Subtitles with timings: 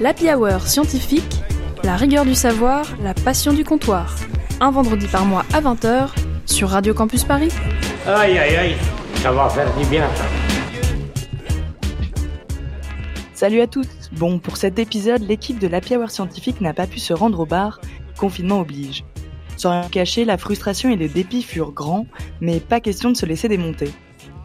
[0.00, 1.42] l'Happy Hour scientifique,
[1.84, 4.16] la rigueur du savoir, la passion du comptoir.
[4.58, 6.08] Un vendredi par mois à 20h
[6.46, 7.50] sur Radio Campus Paris.
[8.06, 8.76] Aïe aïe aïe,
[9.16, 10.24] ça va faire du bien ça.
[13.34, 16.98] Salut à tous Bon, pour cet épisode, l'équipe de l'Happy Hour scientifique n'a pas pu
[16.98, 17.80] se rendre au bar,
[18.18, 19.04] confinement oblige.
[19.58, 22.06] Sans rien cacher, la frustration et le dépit furent grands,
[22.40, 23.92] mais pas question de se laisser démonter.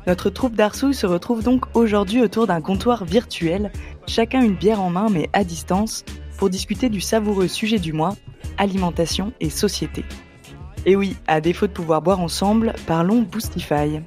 [0.07, 3.71] Notre troupe d'Arsouille se retrouve donc aujourd'hui autour d'un comptoir virtuel,
[4.07, 6.05] chacun une bière en main mais à distance,
[6.37, 8.15] pour discuter du savoureux sujet du mois,
[8.57, 10.05] alimentation et société.
[10.85, 14.01] Et oui, à défaut de pouvoir boire ensemble, parlons Boostify.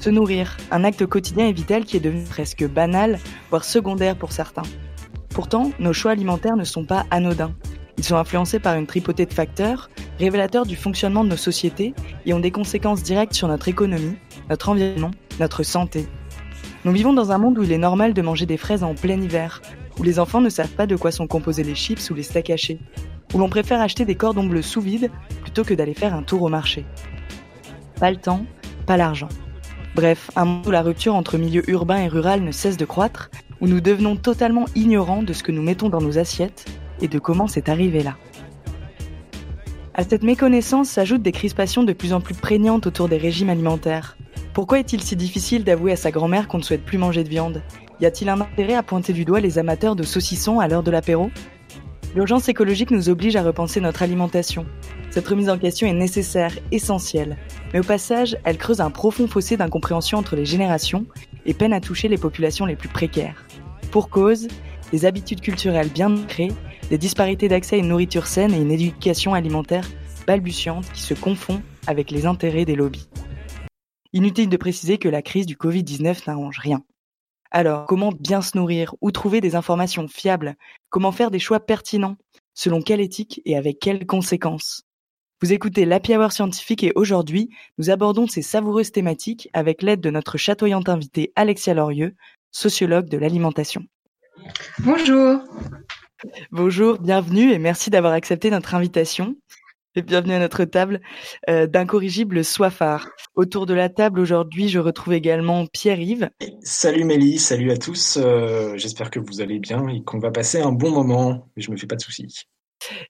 [0.00, 3.18] Se nourrir, un acte quotidien et vital qui est devenu presque banal,
[3.50, 4.62] voire secondaire pour certains.
[5.28, 7.52] Pourtant, nos choix alimentaires ne sont pas anodins.
[7.98, 12.32] Ils sont influencés par une tripotée de facteurs, révélateurs du fonctionnement de nos sociétés et
[12.32, 14.16] ont des conséquences directes sur notre économie,
[14.50, 16.06] notre environnement, notre santé.
[16.84, 19.20] Nous vivons dans un monde où il est normal de manger des fraises en plein
[19.20, 19.62] hiver,
[19.98, 22.50] où les enfants ne savent pas de quoi sont composés les chips ou les steaks
[22.50, 22.80] hachés,
[23.32, 25.10] où l'on préfère acheter des cordons bleus sous vide
[25.42, 26.84] plutôt que d'aller faire un tour au marché.
[28.00, 28.44] Pas le temps,
[28.86, 29.28] pas l'argent.
[29.94, 33.30] Bref, un monde où la rupture entre milieu urbain et rural ne cesse de croître,
[33.60, 36.64] où nous devenons totalement ignorants de ce que nous mettons dans nos assiettes
[37.00, 38.16] et de comment c'est arrivé là.
[39.94, 44.16] À cette méconnaissance s'ajoutent des crispations de plus en plus prégnantes autour des régimes alimentaires.
[44.52, 47.62] Pourquoi est-il si difficile d'avouer à sa grand-mère qu'on ne souhaite plus manger de viande?
[48.00, 50.90] Y a-t-il un intérêt à pointer du doigt les amateurs de saucissons à l'heure de
[50.90, 51.30] l'apéro?
[52.16, 54.66] L'urgence écologique nous oblige à repenser notre alimentation.
[55.10, 57.36] Cette remise en question est nécessaire, essentielle,
[57.72, 61.06] mais au passage, elle creuse un profond fossé d'incompréhension entre les générations
[61.46, 63.44] et peine à toucher les populations les plus précaires.
[63.92, 64.48] Pour cause,
[64.90, 66.52] des habitudes culturelles bien ancrées,
[66.90, 69.88] des disparités d'accès à une nourriture saine et une éducation alimentaire
[70.26, 73.08] balbutiante qui se confond avec les intérêts des lobbies.
[74.12, 76.82] Inutile de préciser que la crise du Covid-19 n'arrange rien.
[77.52, 80.56] Alors, comment bien se nourrir Où trouver des informations fiables?
[80.88, 82.16] Comment faire des choix pertinents?
[82.52, 84.82] Selon quelle éthique et avec quelles conséquences?
[85.40, 90.10] Vous écoutez l'Happy Hour scientifique et aujourd'hui, nous abordons ces savoureuses thématiques avec l'aide de
[90.10, 92.14] notre chatoyante invitée Alexia Lorieux,
[92.50, 93.84] sociologue de l'alimentation.
[94.80, 95.38] Bonjour.
[96.50, 99.36] Bonjour, bienvenue et merci d'avoir accepté notre invitation.
[99.96, 101.00] Et bienvenue à notre table
[101.48, 103.08] euh, d'incorrigible soifard.
[103.34, 106.30] Autour de la table aujourd'hui, je retrouve également Pierre-Yves.
[106.62, 108.16] Salut Mélie, salut à tous.
[108.16, 111.50] Euh, J'espère que vous allez bien et qu'on va passer un bon moment.
[111.56, 112.46] Mais je me fais pas de soucis.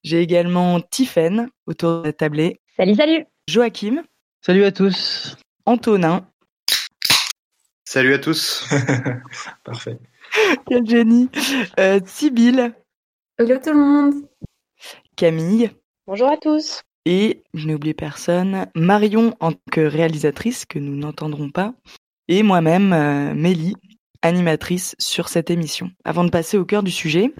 [0.04, 2.54] J'ai également Tiffaine autour de la table.
[2.78, 3.26] Salut, salut.
[3.46, 4.02] Joachim.
[4.40, 5.36] Salut à tous.
[5.66, 6.30] Antonin.
[7.84, 8.66] Salut à tous.
[9.64, 9.98] Parfait.
[10.66, 11.28] Quel génie.
[11.78, 12.74] Euh, Sibylle.
[13.38, 14.14] Hello tout le monde.
[15.14, 15.70] Camille.
[16.12, 16.82] Bonjour à tous.
[17.06, 21.72] Et, je n'ai oublié personne, Marion en tant que réalisatrice, que nous n'entendrons pas,
[22.26, 23.76] et moi-même, euh, Mélie,
[24.20, 25.92] animatrice sur cette émission.
[26.04, 27.32] Avant de passer au cœur du sujet,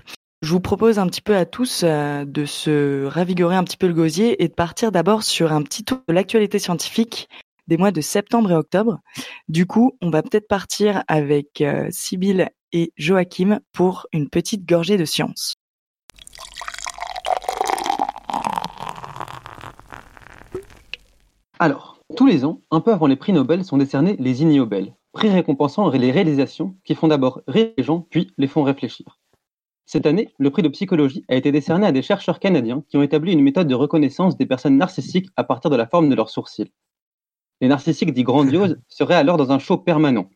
[0.43, 3.89] je vous propose un petit peu à tous euh, de se ravigorer un petit peu
[3.89, 7.29] le gosier et de partir d'abord sur un petit tour de l'actualité scientifique
[7.67, 9.01] des mois de septembre et octobre.
[9.49, 14.97] Du coup, on va peut-être partir avec euh, Sibylle et Joachim pour une petite gorgée
[14.97, 15.57] de science.
[21.63, 24.95] Alors, tous les ans, un peu avant les prix Nobel, sont décernés les INI Nobel,
[25.13, 29.19] prix récompensant les réalisations qui font d'abord rire les gens, puis les font réfléchir.
[29.85, 33.03] Cette année, le prix de psychologie a été décerné à des chercheurs canadiens qui ont
[33.03, 36.31] établi une méthode de reconnaissance des personnes narcissiques à partir de la forme de leurs
[36.31, 36.73] sourcils.
[37.61, 40.31] Les narcissiques dits grandioses seraient alors dans un show permanent.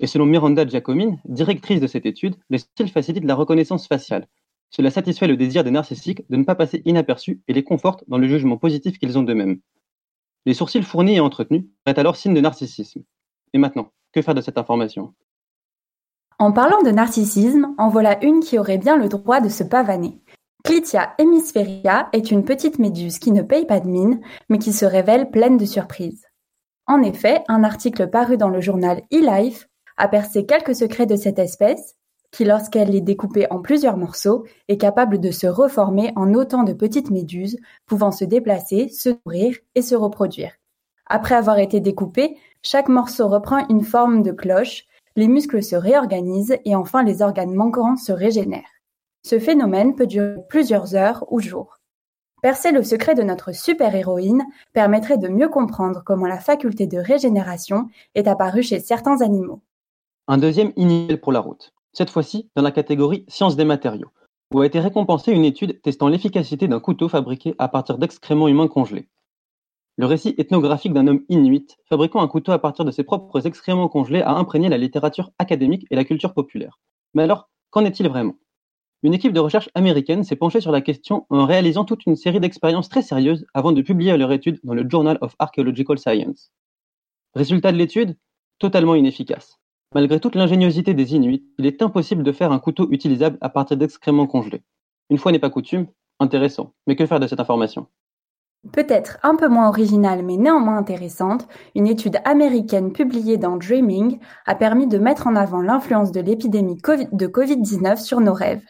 [0.00, 4.26] Et selon Miranda Giacomine, directrice de cette étude, les sourcils facilitent la reconnaissance faciale.
[4.70, 8.18] Cela satisfait le désir des narcissiques de ne pas passer inaperçus et les conforte dans
[8.18, 9.60] le jugement positif qu'ils ont d'eux-mêmes.
[10.46, 13.02] Les sourcils fournis et entretenus seraient alors signe de narcissisme.
[13.52, 15.12] Et maintenant, que faire de cette information?
[16.38, 20.20] En parlant de narcissisme, en voilà une qui aurait bien le droit de se pavaner.
[20.64, 24.84] Clitia hemispheria est une petite méduse qui ne paye pas de mine, mais qui se
[24.84, 26.26] révèle pleine de surprises.
[26.86, 31.38] En effet, un article paru dans le journal eLife a percé quelques secrets de cette
[31.38, 31.96] espèce,
[32.32, 36.72] qui lorsqu'elle est découpée en plusieurs morceaux, est capable de se reformer en autant de
[36.72, 40.52] petites méduses, pouvant se déplacer, se nourrir et se reproduire.
[41.06, 44.84] Après avoir été découpé, chaque morceau reprend une forme de cloche,
[45.14, 48.62] les muscles se réorganisent et enfin les organes manquants se régénèrent.
[49.24, 51.78] Ce phénomène peut durer plusieurs heures ou jours.
[52.42, 57.88] Percer le secret de notre super-héroïne permettrait de mieux comprendre comment la faculté de régénération
[58.14, 59.62] est apparue chez certains animaux.
[60.28, 64.10] Un deuxième initial pour la route, cette fois-ci dans la catégorie sciences des matériaux,
[64.52, 68.68] où a été récompensée une étude testant l'efficacité d'un couteau fabriqué à partir d'excréments humains
[68.68, 69.08] congelés.
[69.96, 73.88] Le récit ethnographique d'un homme inuit fabriquant un couteau à partir de ses propres excréments
[73.88, 76.78] congelés a imprégné la littérature académique et la culture populaire.
[77.14, 78.34] Mais alors, qu'en est-il vraiment?
[79.02, 82.40] Une équipe de recherche américaine s'est penchée sur la question en réalisant toute une série
[82.40, 86.52] d'expériences très sérieuses avant de publier leur étude dans le Journal of Archaeological Science.
[87.34, 88.18] Résultat de l'étude?
[88.58, 89.58] Totalement inefficace.
[89.94, 93.76] Malgré toute l'ingéniosité des Inuits, il est impossible de faire un couteau utilisable à partir
[93.76, 94.62] d'excréments congelés.
[95.10, 95.86] Une fois n'est pas coutume,
[96.18, 96.72] intéressant.
[96.86, 97.86] Mais que faire de cette information?
[98.72, 101.46] Peut-être un peu moins originale mais néanmoins intéressante,
[101.76, 106.76] une étude américaine publiée dans Dreaming a permis de mettre en avant l'influence de l'épidémie
[106.76, 108.64] de Covid-19 sur nos rêves.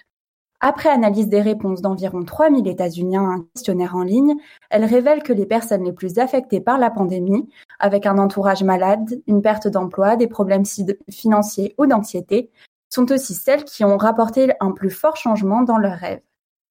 [0.61, 4.35] Après analyse des réponses d'environ 3000 États-Uniens à un questionnaire en ligne,
[4.71, 7.49] elle révèle que les personnes les plus affectées par la pandémie,
[7.79, 10.65] avec un entourage malade, une perte d'emploi, des problèmes
[11.11, 12.51] financiers ou d'anxiété,
[12.89, 16.23] sont aussi celles qui ont rapporté un plus fort changement dans leurs rêves.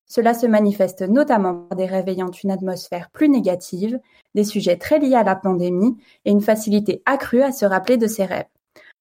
[0.08, 4.00] Cela se manifeste notamment par des rêves ayant une atmosphère plus négative,
[4.34, 8.08] des sujets très liés à la pandémie et une facilité accrue à se rappeler de
[8.08, 8.46] ces rêves.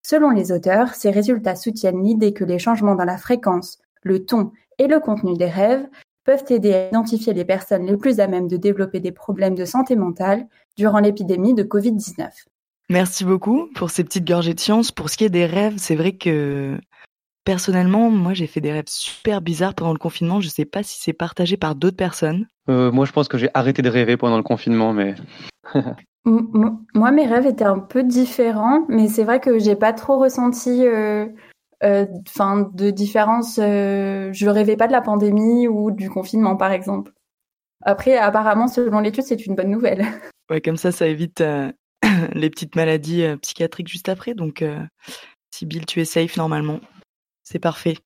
[0.03, 4.53] Selon les auteurs, ces résultats soutiennent l'idée que les changements dans la fréquence, le ton
[4.79, 5.87] et le contenu des rêves
[6.25, 9.65] peuvent aider à identifier les personnes les plus à même de développer des problèmes de
[9.65, 12.29] santé mentale durant l'épidémie de Covid-19.
[12.91, 14.91] Merci beaucoup pour ces petites gorgées de science.
[14.91, 16.79] Pour ce qui est des rêves, c'est vrai que
[17.45, 20.41] personnellement, moi j'ai fait des rêves super bizarres pendant le confinement.
[20.41, 22.47] Je ne sais pas si c'est partagé par d'autres personnes.
[22.69, 25.15] Euh, moi je pense que j'ai arrêté de rêver pendant le confinement, mais.
[26.25, 30.87] moi mes rêves étaient un peu différents, mais c'est vrai que j'ai pas trop ressenti
[30.87, 31.27] euh,
[31.85, 33.59] enfin de différence.
[33.63, 37.13] Euh, je rêvais pas de la pandémie ou du confinement, par exemple.
[37.83, 40.05] Après, apparemment, selon l'étude, c'est une bonne nouvelle.
[40.51, 41.73] Ouais, comme ça, ça évite euh,
[42.35, 44.35] les petites maladies psychiatriques juste après.
[44.35, 44.63] Donc,
[45.51, 46.81] Sibyl, tu es safe normalement.
[47.45, 47.97] C'est parfait.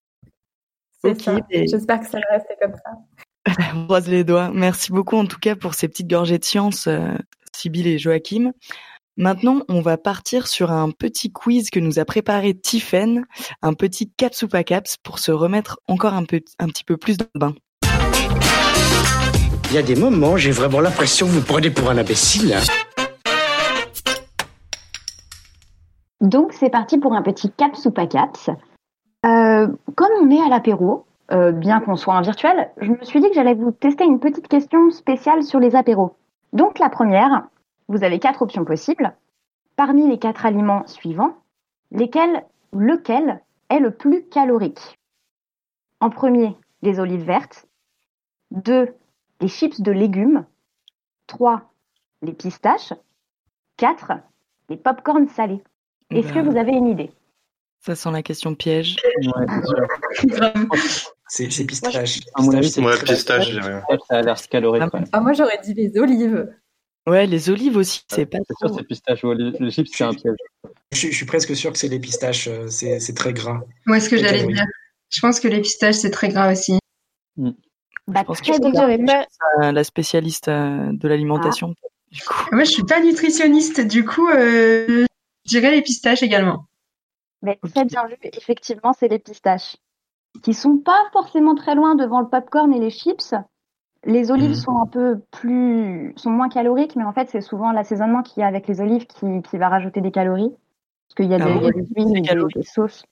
[1.02, 1.40] C'est ça.
[1.50, 3.72] J'espère que ça va rester comme ça.
[3.74, 4.52] On croise les doigts.
[4.54, 6.88] Merci beaucoup en tout cas pour ces petites gorgées de science,
[7.52, 8.52] Sibyl et Joachim.
[9.20, 13.24] Maintenant, on va partir sur un petit quiz que nous a préparé Tiffen,
[13.62, 16.96] un petit caps ou pas caps pour se remettre encore un, peu, un petit peu
[16.96, 17.54] plus dans le bain.
[19.70, 22.58] Il y a des moments, j'ai vraiment l'impression que vous prenez pour un imbécile.
[26.20, 28.50] Donc c'est parti pour un petit caps ou pas caps.
[29.26, 29.66] Euh,
[29.96, 33.28] comme on est à l'apéro, euh, bien qu'on soit en virtuel, je me suis dit
[33.30, 36.14] que j'allais vous tester une petite question spéciale sur les apéros.
[36.52, 37.48] Donc la première,
[37.88, 39.16] vous avez quatre options possibles.
[39.76, 41.36] Parmi les quatre aliments suivants,
[41.90, 44.98] lesquels, lequel est le plus calorique
[46.00, 47.66] En premier, les olives vertes.
[48.50, 48.94] Deux,
[49.40, 50.44] les chips de légumes.
[51.26, 51.72] Trois,
[52.22, 52.92] les pistaches.
[53.76, 54.12] Quatre,
[54.68, 55.62] les pop-corn salés.
[56.10, 57.12] Est-ce que bah, vous avez une idée
[57.80, 58.96] Ça sent la question piège.
[61.28, 62.20] c'est pistache.
[62.34, 63.56] À mon avis, c'est pistache.
[64.08, 64.82] Ça a l'air calorique.
[65.12, 66.48] Ah, moi, j'aurais dit les olives.
[67.08, 70.12] Ouais, les olives aussi, c'est pas C'est sûr, c'est pistache ou les chips, c'est un
[70.12, 70.36] piège.
[70.92, 73.60] Je, suis presque sûr que c'est les pistaches, euh, c'est très gras.
[73.86, 74.64] Moi, ce que j'allais dire.
[75.10, 76.78] Je pense que les pistaches, c'est très gras aussi.
[78.06, 78.24] Bah,
[79.58, 81.74] la spécialiste euh, de l'alimentation.
[81.82, 82.46] Ah.
[82.52, 85.06] Moi, je suis pas nutritionniste, du coup, euh,
[85.44, 86.66] je dirais les pistaches également.
[87.40, 87.84] Mais okay.
[87.84, 89.76] bien vu, effectivement, c'est les pistaches.
[90.42, 93.34] Qui sont pas forcément très loin devant le popcorn et les chips,
[94.04, 94.54] les olives mhm.
[94.54, 98.44] sont un peu plus, sont moins caloriques, mais en fait, c'est souvent l'assaisonnement qu'il y
[98.44, 100.52] a avec les olives qui, qui, va rajouter des calories.
[101.08, 103.04] Parce qu'il y a, ah des, huiles, des, des, sauces.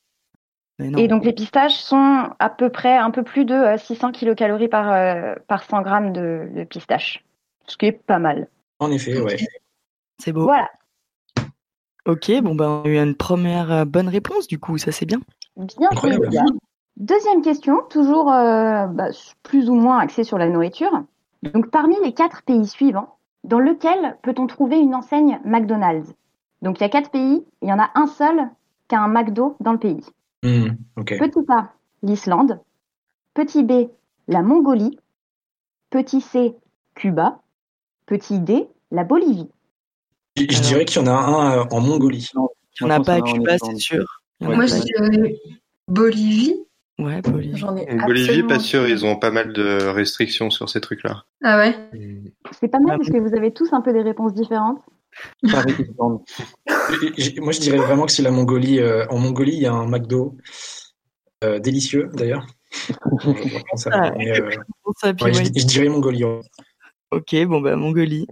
[0.78, 4.68] Et donc, les pistaches sont à peu près un peu plus de 600 euh, kilocalories
[4.68, 7.24] par, euh, par 100 grammes de, de pistaches.
[7.66, 8.48] Ce qui est pas mal.
[8.78, 9.36] En effet, ouais.
[10.18, 10.44] C'est beau.
[10.44, 10.68] Voilà.
[12.06, 15.06] Ok, bon, ben, on a eu une première euh, bonne réponse, du coup, ça c'est
[15.06, 15.18] bien.
[15.56, 15.88] Bien,
[16.28, 16.44] bien.
[16.96, 19.08] Deuxième question, toujours euh, bah,
[19.42, 21.04] plus ou moins axée sur la nourriture.
[21.42, 26.14] Donc, parmi les quatre pays suivants, dans lequel peut-on trouver une enseigne McDonald's?
[26.62, 28.48] Donc, il y a quatre pays, il y en a un seul
[28.88, 30.00] qui a un McDo dans le pays.
[30.42, 31.72] Mmh, Petit A,
[32.02, 32.60] l'Islande.
[33.34, 33.88] Petit B,
[34.26, 34.98] la Mongolie.
[35.90, 36.54] Petit C,
[36.94, 37.40] Cuba.
[38.06, 39.50] Petit D, la Bolivie.
[40.36, 42.30] Je, dirais qu'il y en a un euh, en Mongolie.
[42.80, 44.22] Il n'y en a pas à Cuba, c'est sûr.
[44.40, 45.36] Moi, je dirais
[45.88, 46.65] Bolivie.
[46.98, 47.62] Ouais, Bolivie.
[48.06, 51.24] Bolivie, pas sûr, ils ont pas mal de restrictions sur ces trucs-là.
[51.42, 51.74] Ah ouais
[52.58, 54.80] C'est pas mal parce que vous avez tous un peu des réponses différentes.
[55.42, 56.22] Moi,
[57.52, 58.80] je dirais vraiment que c'est la Mongolie.
[58.80, 60.36] Euh, en Mongolie, il y a un McDo
[61.44, 62.46] euh, délicieux, d'ailleurs.
[63.90, 64.50] Ah, euh,
[65.04, 66.24] je, dirais Mongolie.
[67.10, 68.26] Ok, bon, bah, Mongolie.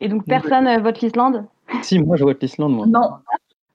[0.00, 1.46] Et donc, personne vote l'Islande
[1.82, 2.86] Si, moi, je vote l'Islande, moi.
[2.86, 3.14] Non.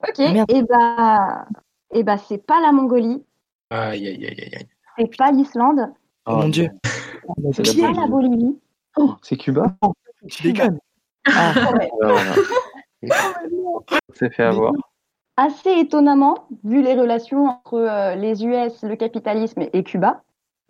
[0.07, 1.45] Ok, et bah,
[1.91, 3.23] et bah c'est pas la Mongolie,
[3.69, 4.67] Aïe, aïe, aïe, aïe.
[4.97, 5.93] C'est pas l'Islande.
[6.25, 6.69] Oh, mon Dieu.
[7.53, 8.57] C'est pas la Bolivie.
[8.97, 9.75] Oh, c'est Cuba.
[10.29, 10.79] Tu déconnes.
[11.25, 11.53] Ah.
[14.13, 14.73] C'est fait avoir.
[15.35, 20.21] Assez étonnamment, vu les relations entre euh, les US, le capitalisme et Cuba,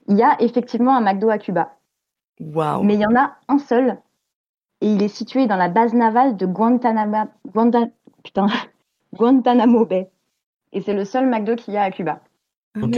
[0.08, 1.76] il y a effectivement un McDo à Cuba.
[2.40, 2.84] Waouh.
[2.84, 3.98] Mais il y en a un seul.
[4.82, 7.30] Et il est situé dans la base navale de Guantanamo,
[8.24, 8.48] putain,
[9.14, 10.10] Guantanamo Bay.
[10.72, 12.22] Et c'est le seul McDo qu'il y a à Cuba.
[12.82, 12.98] Ok.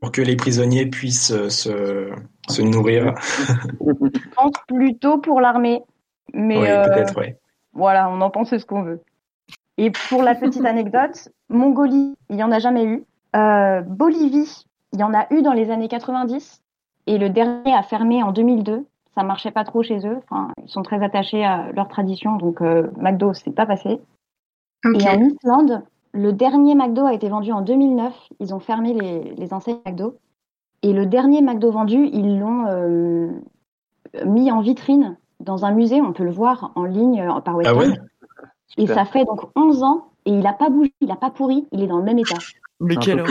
[0.00, 2.12] Pour que les prisonniers puissent euh, se,
[2.48, 3.14] se nourrir.
[3.80, 5.82] Je pense plutôt pour l'armée.
[6.32, 7.34] Mais oui, euh, peut-être, oui.
[7.72, 9.00] Voilà, on en pense ce qu'on veut.
[9.76, 13.04] Et pour la petite anecdote, Mongolie, il n'y en a jamais eu.
[13.36, 16.62] Euh, Bolivie, il y en a eu dans les années 90.
[17.06, 18.84] Et le dernier a fermé en 2002.
[19.14, 20.18] Ça marchait pas trop chez eux.
[20.24, 24.00] Enfin, ils sont très attachés à leur tradition, donc euh, McDo, c'est pas passé.
[24.84, 25.82] Et en Islande,
[26.18, 28.12] le dernier McDo a été vendu en 2009.
[28.40, 30.18] Ils ont fermé les, les enseignes McDo.
[30.82, 33.30] Et le dernier McDo vendu, ils l'ont euh,
[34.24, 36.00] mis en vitrine dans un musée.
[36.00, 37.78] On peut le voir en ligne euh, par Ah webcam.
[37.78, 37.98] ouais
[38.76, 41.66] Et ça fait donc 11 ans et il n'a pas bougé, il n'a pas pourri,
[41.72, 42.36] il est dans le même état.
[42.80, 43.24] Mais quel.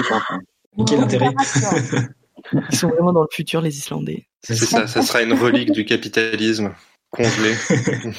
[0.88, 1.34] Quel intérêt
[2.72, 4.28] Ils sont vraiment dans le futur, les Islandais.
[4.42, 6.72] C'est ça, ça sera une relique du capitalisme
[7.12, 7.54] congelé.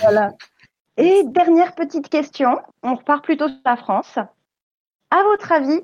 [0.02, 0.34] Voilà.
[0.98, 4.18] Et dernière petite question, on repart plutôt sur la France.
[5.10, 5.80] À votre avis,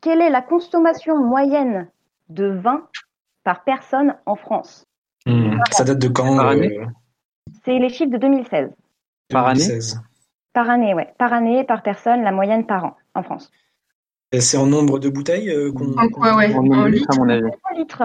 [0.00, 1.88] quelle est la consommation moyenne
[2.28, 2.86] de vin
[3.44, 4.84] par personne en France?
[5.26, 6.66] Hmm, Ça date de quand Par euh,
[7.64, 8.70] C'est les chiffres de 2016.
[9.30, 9.58] Par année?
[9.66, 10.00] 2016.
[10.52, 11.12] Par année, ouais.
[11.18, 13.50] Par année, par personne, la moyenne par an en France.
[14.32, 17.16] Et C'est en nombre de bouteilles euh, qu'on En quoi, ouais En En litres, à
[17.18, 17.50] mon avis.
[17.70, 18.02] 100 litres.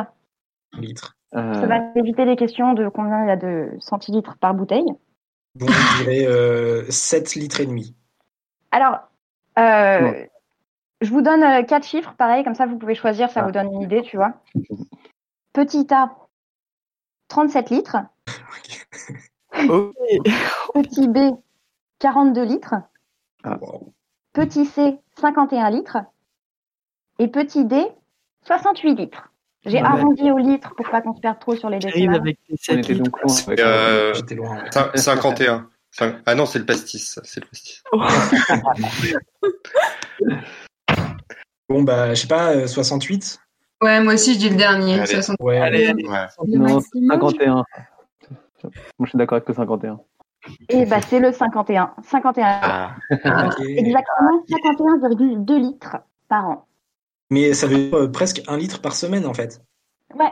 [0.79, 4.53] litres Euh, Ça va éviter les questions de combien il y a de centilitres par
[4.53, 4.85] bouteille.
[5.55, 7.95] Bon, je dirais euh, 7 litres et demi.
[8.71, 8.99] Alors,
[9.59, 10.29] euh, Ouais.
[11.03, 13.45] Je vous donne euh, quatre chiffres, pareil, comme ça vous pouvez choisir, ça Ah.
[13.45, 14.33] vous donne une idée, tu vois.
[15.53, 16.15] Petit A,
[17.27, 17.97] 37 litres.
[19.53, 21.17] Petit B,
[21.99, 22.73] 42 litres.
[23.45, 23.93] Wow.
[24.33, 25.97] Petit C, 51 litres.
[27.19, 27.85] Et petit D,
[28.47, 29.29] 68 litres.
[29.65, 29.99] J'ai Ah ouais.
[30.01, 32.15] arrondi au litre pour pas qu'on se perde trop sur les décimales.
[32.19, 33.03] avec les on 7 était litres.
[33.11, 33.35] donc loin.
[33.47, 34.57] avec- Euh, J'étais loin.
[34.63, 34.69] ouais.
[34.69, 35.69] cin- 51.
[35.91, 37.83] Cin- Ah non, c'est le pastis, c'est le pastis.
[41.73, 43.39] Bon, bah, je sais pas, euh, 68
[43.81, 44.99] Ouais, moi aussi, je dis le dernier.
[44.99, 45.07] Allez.
[45.07, 45.37] 60.
[45.39, 46.07] Ouais, Allez, allez.
[46.07, 46.27] Ouais.
[46.45, 47.09] Non, maximum.
[47.09, 47.53] 51.
[47.55, 47.63] Moi,
[49.01, 49.99] je suis d'accord avec le 51.
[50.69, 51.95] Et bah, c'est le 51.
[52.03, 52.45] 51.
[52.61, 52.95] Ah.
[53.09, 53.59] ok.
[53.67, 55.97] Exactement 51,2 litres
[56.29, 56.67] par an.
[57.31, 59.59] Mais ça veut dire euh, presque un litre par semaine, en fait.
[60.13, 60.31] Ouais.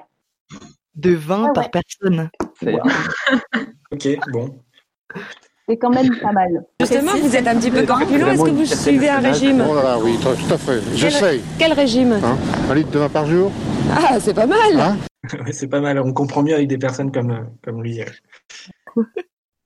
[0.94, 2.30] De 20 Ouais, par personne.
[2.60, 2.78] C'est-
[3.92, 4.60] Ok, bon.
[5.70, 6.66] C'est quand même pas mal.
[6.80, 8.28] Justement, vous êtes un petit peu corpulent.
[8.28, 10.82] Est-ce que vous suivez un régime Oh là là, oui, tout à fait.
[10.96, 11.42] J'essaye.
[11.58, 12.38] Quel régime Hein
[12.70, 13.52] un litre de vin par jour
[13.96, 14.80] Ah, c'est pas mal.
[14.80, 14.98] Hein
[15.46, 16.00] Ouais, c'est pas mal.
[16.00, 18.02] On comprend mieux avec des personnes comme, comme lui.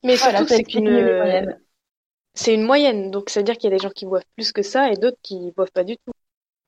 [0.03, 1.55] Mais Voilà, surtout, ça c'est qu'une
[2.35, 3.11] c'est une moyenne.
[3.11, 4.97] Donc, ça veut dire qu'il y a des gens qui boivent plus que ça et
[4.97, 6.11] d'autres qui boivent pas du tout.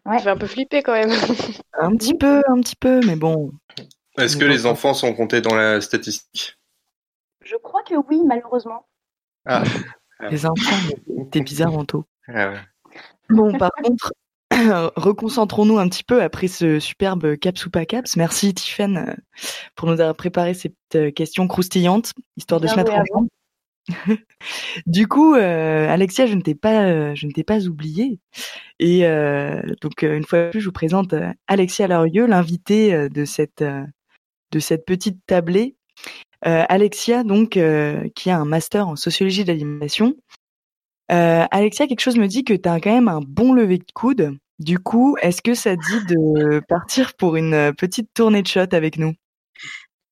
[0.06, 0.18] Ouais.
[0.18, 1.10] Ça fait un peu flipper quand même.
[1.74, 3.52] Un petit peu, un petit peu, mais bon.
[4.18, 6.58] Est-ce que les enfants sont comptés dans la statistique?
[7.44, 8.88] Je crois que oui, malheureusement.
[9.48, 9.64] Ah,
[10.32, 10.76] Les enfants,
[11.32, 12.06] t'es bizarre, Anto.
[12.28, 12.60] ah ouais.
[13.30, 14.14] Bon, par contre,
[14.96, 18.16] reconcentrons-nous un petit peu après ce superbe caps ou pas caps.
[18.16, 19.14] Merci, Tiffen, euh,
[19.76, 23.04] pour nous avoir préparé ces petites euh, questions croustillantes, histoire de Bien se mettre en
[23.06, 23.28] forme.
[24.86, 28.20] du coup, euh, Alexia, je ne t'ai pas, euh, je ne t'ai pas oublié.
[28.80, 31.14] Et euh, donc, une fois de plus, je vous présente
[31.48, 35.76] Alexia Lorieux, l'invitée de cette, de cette petite tablée.
[36.46, 40.16] Euh, Alexia, donc, euh, qui a un master en sociologie de l'alimentation.
[41.12, 43.86] Euh, Alexia, quelque chose me dit que tu as quand même un bon lever de
[43.94, 44.38] coude.
[44.60, 48.68] Du coup, est-ce que ça te dit de partir pour une petite tournée de shot
[48.72, 49.14] avec nous?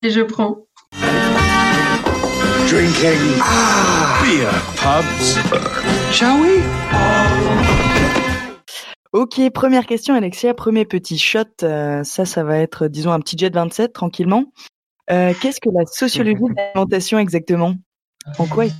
[0.04, 0.66] Et je prends.
[2.70, 3.20] Drinking
[4.24, 6.14] beer pubs.
[6.14, 6.62] Shall we?
[9.14, 10.54] Ok, première question, Alexia.
[10.54, 11.46] Premier petit shot.
[11.64, 14.52] euh, ça, ça va être, disons, un petit jet 27, tranquillement.
[15.12, 17.76] Euh, Qu'est-ce que la sociologie de l'alimentation exactement?
[18.40, 18.74] En quoi est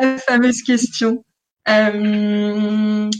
[0.00, 1.24] La fameuse question.
[1.68, 3.10] Euh,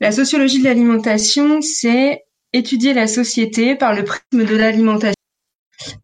[0.00, 5.14] la sociologie de l'alimentation, c'est étudier la société par le prisme de l'alimentation.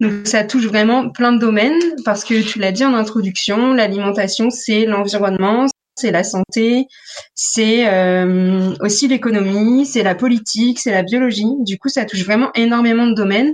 [0.00, 4.50] Donc ça touche vraiment plein de domaines parce que tu l'as dit en introduction, l'alimentation
[4.50, 6.86] c'est l'environnement, c'est la santé,
[7.34, 11.46] c'est euh, aussi l'économie, c'est la politique, c'est la biologie.
[11.60, 13.52] Du coup, ça touche vraiment énormément de domaines.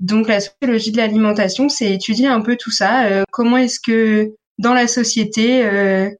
[0.00, 3.06] Donc la sociologie de l'alimentation, c'est étudier un peu tout ça.
[3.06, 6.10] Euh, comment est-ce que dans la société, euh,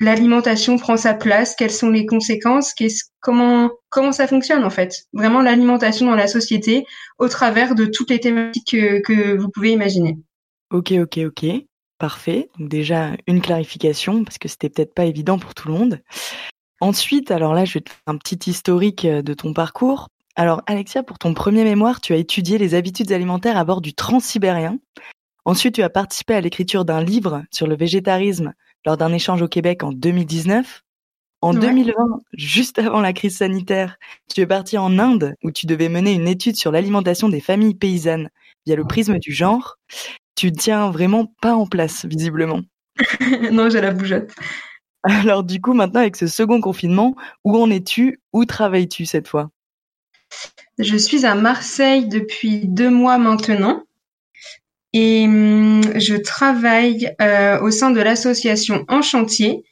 [0.00, 5.04] l'alimentation prend sa place, quelles sont les conséquences, qu'est-ce, comment comment ça fonctionne en fait.
[5.12, 6.84] Vraiment l'alimentation dans la société
[7.18, 10.16] au travers de toutes les thématiques que, que vous pouvez imaginer.
[10.70, 11.44] Ok, ok, ok.
[12.02, 12.50] Parfait.
[12.58, 16.00] Donc déjà, une clarification, parce que c'était peut-être pas évident pour tout le monde.
[16.80, 20.08] Ensuite, alors là, je vais te faire un petit historique euh, de ton parcours.
[20.34, 23.94] Alors, Alexia, pour ton premier mémoire, tu as étudié les habitudes alimentaires à bord du
[23.94, 24.80] transsibérien.
[25.44, 28.52] Ensuite, tu as participé à l'écriture d'un livre sur le végétarisme
[28.84, 30.82] lors d'un échange au Québec en 2019.
[31.40, 31.92] En 2020,
[32.32, 33.96] juste avant la crise sanitaire,
[34.34, 37.76] tu es parti en Inde où tu devais mener une étude sur l'alimentation des familles
[37.76, 38.28] paysannes
[38.66, 39.78] via le prisme du genre.
[40.34, 42.60] Tu tiens vraiment pas en place, visiblement.
[43.52, 44.32] non, j'ai la bougeotte.
[45.04, 48.20] Alors du coup, maintenant avec ce second confinement, où en es-tu?
[48.32, 49.50] Où travailles-tu cette fois?
[50.78, 53.82] Je suis à Marseille depuis deux mois maintenant.
[54.92, 59.64] Et hum, je travaille euh, au sein de l'association En Chantier,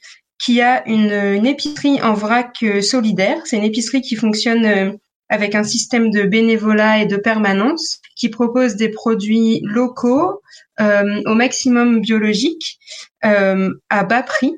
[0.42, 3.42] qui a une, épicerie en vrac euh, solidaire.
[3.44, 4.92] C'est une épicerie qui fonctionne euh,
[5.30, 10.42] avec un système de bénévolat et de permanence, qui propose des produits locaux
[10.78, 12.78] au maximum biologiques
[13.22, 14.54] à bas prix.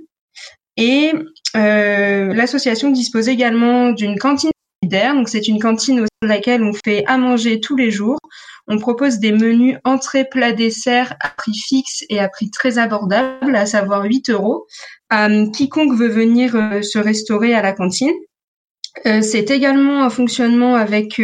[0.77, 1.13] Et
[1.55, 4.51] l'association dispose également d'une cantine
[4.83, 5.15] solidaire.
[5.15, 8.19] Donc c'est une cantine au sein de laquelle on fait à manger tous les jours.
[8.69, 13.55] On propose des menus entrée, plat, dessert à prix fixe et à prix très abordable,
[13.57, 14.67] à savoir 8 euros.
[15.13, 18.15] Euh, quiconque veut venir euh, se restaurer à la cantine.
[19.07, 21.21] Euh, c'est également un fonctionnement avec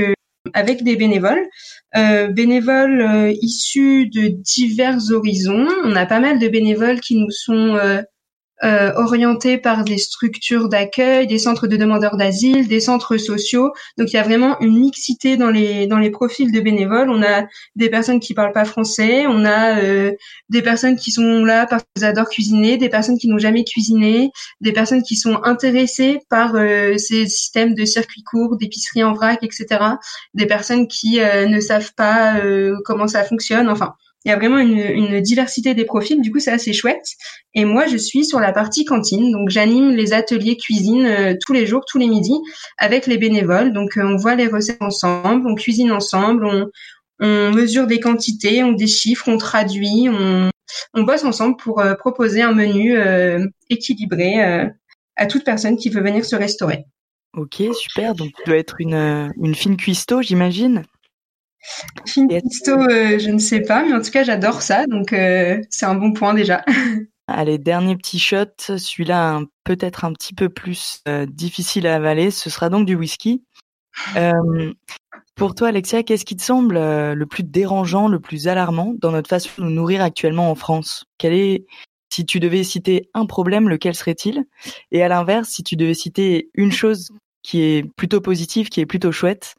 [0.55, 1.47] avec des bénévoles,
[1.95, 5.67] bénévoles issus de divers horizons.
[5.85, 8.01] On a pas mal de bénévoles qui nous sont euh,
[8.63, 13.73] orientés par des structures d'accueil, des centres de demandeurs d'asile, des centres sociaux.
[13.97, 17.11] Donc il y a vraiment une mixité dans les dans les profils de bénévoles.
[17.11, 17.47] On a
[17.77, 20.13] des personnes qui parlent pas français, on a euh,
[20.49, 24.31] des personnes qui sont là parce qu'ils adorent cuisiner, des personnes qui n'ont jamais cuisiné,
[24.61, 29.43] des personnes qui sont intéressées par euh, ces systèmes de circuits courts, d'épicerie en vrac,
[29.43, 29.67] etc.
[30.35, 32.41] Des personnes qui euh, ne savent pas
[32.85, 33.69] comment ça fonctionne.
[33.69, 33.95] Enfin,
[34.29, 37.07] il y a vraiment une, diversité des profils, du coup c'est assez chouette.
[37.55, 41.55] Et moi je suis sur la partie cantine, donc j'anime les ateliers cuisine euh, tous
[41.55, 42.39] les jours, tous les midis
[42.77, 43.73] avec les bénévoles.
[43.73, 46.67] Donc euh, on voit les recettes ensemble, on cuisine ensemble, on,
[47.21, 50.51] mesure des quantités, on déchiffre, on traduit, on,
[50.93, 52.99] on bosse ensemble pour euh, proposer un menu
[53.71, 54.69] équilibré
[55.17, 56.85] à toute personne qui veut venir se restaurer.
[57.35, 58.15] Ok, super.
[58.15, 60.85] Donc tu dois être une, une fine cuistot, j'imagine?
[62.07, 65.87] Finito, euh, je ne sais pas, mais en tout cas, j'adore ça, donc euh, c'est
[65.87, 66.65] un bon point déjà.
[67.27, 72.49] Allez, dernier petit shot, celui-là peut-être un petit peu plus euh, difficile à avaler, ce
[72.49, 73.45] sera donc du whisky.
[75.35, 79.29] pour toi, Alexia, qu'est-ce qui te semble le plus dérangeant, le plus alarmant dans notre
[79.29, 81.05] façon de nous nourrir actuellement en France?
[81.19, 81.67] Quel est,
[82.11, 84.45] si tu devais citer un problème, lequel serait-il?
[84.91, 87.11] Et à l'inverse, si tu devais citer une chose
[87.43, 89.55] qui est plutôt positive, qui est plutôt chouette,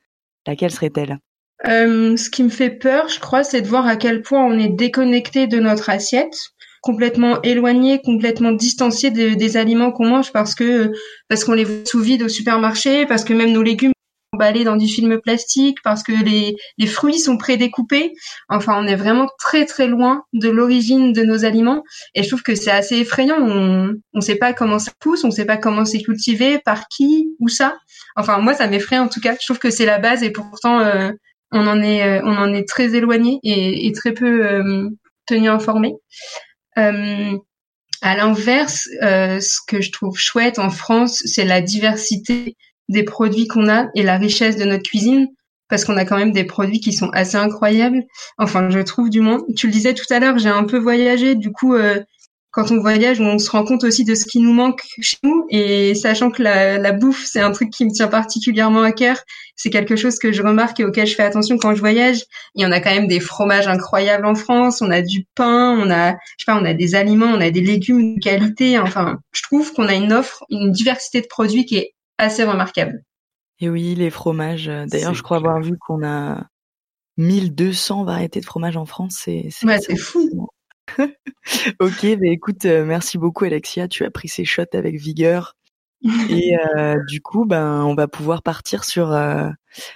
[0.48, 1.20] laquelle serait-elle?
[1.68, 4.58] Euh, ce qui me fait peur, je crois, c'est de voir à quel point on
[4.58, 6.38] est déconnecté de notre assiette,
[6.82, 10.92] complètement éloigné, complètement distancié des aliments qu'on mange parce que
[11.28, 14.64] parce qu'on les voit sous vide au supermarché, parce que même nos légumes sont emballés
[14.64, 18.14] dans du film plastique, parce que les, les fruits sont prédécoupés.
[18.48, 21.84] Enfin, on est vraiment très très loin de l'origine de nos aliments
[22.16, 23.38] et je trouve que c'est assez effrayant.
[23.42, 26.88] On ne sait pas comment ça pousse, on ne sait pas comment c'est cultivé, par
[26.88, 27.76] qui, où ça.
[28.16, 29.36] Enfin, moi, ça m'effraie en tout cas.
[29.40, 31.12] Je trouve que c'est la base et pourtant euh,
[31.52, 34.90] on en est euh, on en est très éloigné et, très peu euh,
[35.26, 35.94] tenu informé.
[36.78, 37.38] Euh,
[38.02, 42.56] à l'inverse, ce que je trouve chouette en France, c'est la diversité
[42.88, 45.28] des produits qu'on a et la richesse de notre cuisine
[45.68, 48.04] parce qu'on a quand même des produits qui sont assez incroyables.
[48.38, 49.44] Enfin, je trouve du moins.
[49.56, 51.76] Tu le disais tout à l'heure, j'ai un peu voyagé, du coup,
[52.52, 55.46] quand on voyage, on se rend compte aussi de ce qui nous manque chez nous.
[55.50, 59.18] Et sachant que la, la bouffe, c'est un truc qui me tient particulièrement à cœur,
[59.56, 62.24] c'est quelque chose que je remarque et auquel je fais attention quand je voyage.
[62.56, 64.82] Il y en a quand même des fromages incroyables en France.
[64.82, 67.52] On a du pain, on a, je sais pas, on a des aliments, on a
[67.52, 68.80] des légumes de qualité.
[68.80, 73.04] Enfin, je trouve qu'on a une offre, une diversité de produits qui est assez remarquable.
[73.60, 74.72] Et oui, les fromages.
[74.88, 76.48] D'ailleurs, je crois avoir vu qu'on a
[77.18, 79.20] 1200 variétés de fromages en France.
[79.24, 80.48] C'est, ouais, c'est fou.
[81.80, 85.56] ok, bah écoute, euh, merci beaucoup Alexia, tu as pris ces shots avec vigueur.
[86.30, 89.50] Et euh, du coup, ben, on va pouvoir partir sur euh,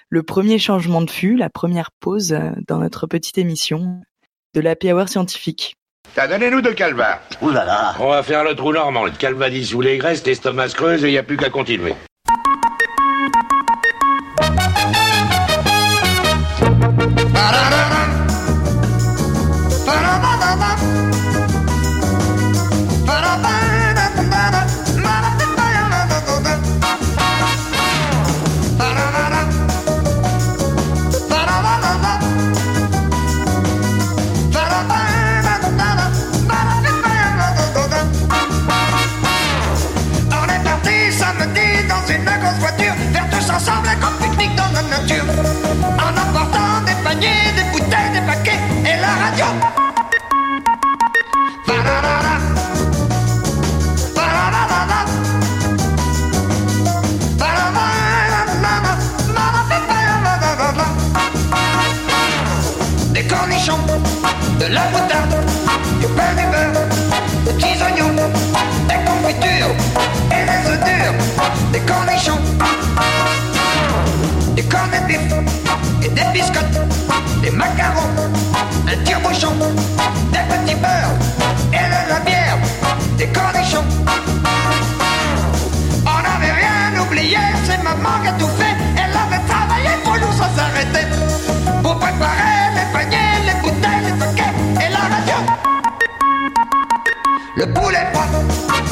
[0.10, 4.02] le premier changement de fût, la première pause dans notre petite émission
[4.54, 5.76] de la Hour scientifique.
[6.16, 7.22] T'as donné-nous de calva.
[7.42, 7.96] Ouh là là.
[8.00, 9.06] On va faire le trou normand.
[9.06, 11.96] Le calva dissout les graisses, l'estomac creuse et il n'y a plus qu'à continuer.
[51.74, 51.82] Des
[63.24, 63.78] cornichons,
[64.60, 65.36] de la moutarde,
[66.00, 66.86] du pain du beurre,
[67.46, 68.14] des petits oignons,
[68.88, 69.76] des confitures
[70.32, 71.18] et des œufs durs,
[71.72, 72.40] des cornichons,
[74.56, 75.22] des cornets de bif
[76.04, 76.80] et des biscottes,
[77.42, 78.10] des macarons,
[78.88, 79.54] un tire-bouchon,
[80.32, 81.33] des petits beurres
[83.18, 83.84] des cornichons.
[86.06, 90.32] On n'avait rien oublié, c'est maman qui a tout fait, elle avait travaillé pour nous
[90.38, 91.06] sans s'arrêter,
[91.82, 94.54] pour préparer les paniers, les bouteilles, les paquets
[94.86, 95.38] et la radio.
[97.56, 98.26] Le poulet froid,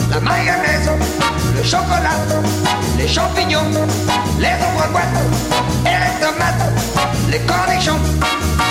[0.10, 0.92] la mayonnaise,
[1.56, 2.20] le chocolat,
[2.98, 3.72] les champignons,
[4.40, 5.02] les ombres
[5.86, 6.66] et les tomates,
[7.30, 8.71] les cornichons.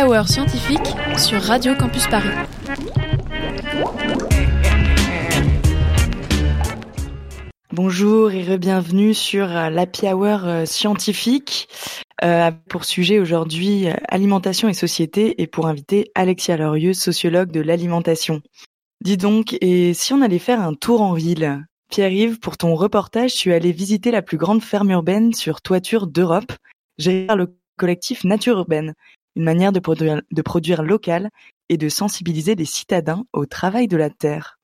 [0.00, 2.28] Hour scientifique sur Radio Campus Paris.
[7.72, 11.68] Bonjour et bienvenue sur euh, l'Happy Hour euh, scientifique.
[12.22, 18.40] Euh, pour sujet aujourd'hui alimentation et société et pour inviter Alexia Lorieux, sociologue de l'alimentation.
[19.04, 21.64] Dis donc, et si on allait faire un tour en ville?
[21.90, 26.06] Pierre-Yves, pour ton reportage, tu es allé visiter la plus grande ferme urbaine sur toiture
[26.06, 26.52] d'Europe,
[26.98, 28.94] gérée par le collectif Nature Urbaine,
[29.38, 31.30] une manière de produire, de produire local
[31.68, 34.58] et de sensibiliser les citadins au travail de la terre.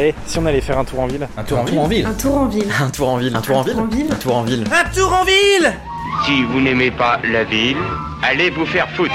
[0.00, 2.36] Eh, si on allait faire un tour en ville Un tour en ville Un tour
[2.38, 2.72] en ville.
[2.74, 3.36] Un tour en ville.
[3.36, 4.06] Un tour en ville.
[4.10, 4.64] Un tour en ville.
[4.72, 5.72] Un tour en ville
[6.26, 7.76] Si vous n'aimez pas la ville,
[8.22, 9.14] allez vous faire foutre.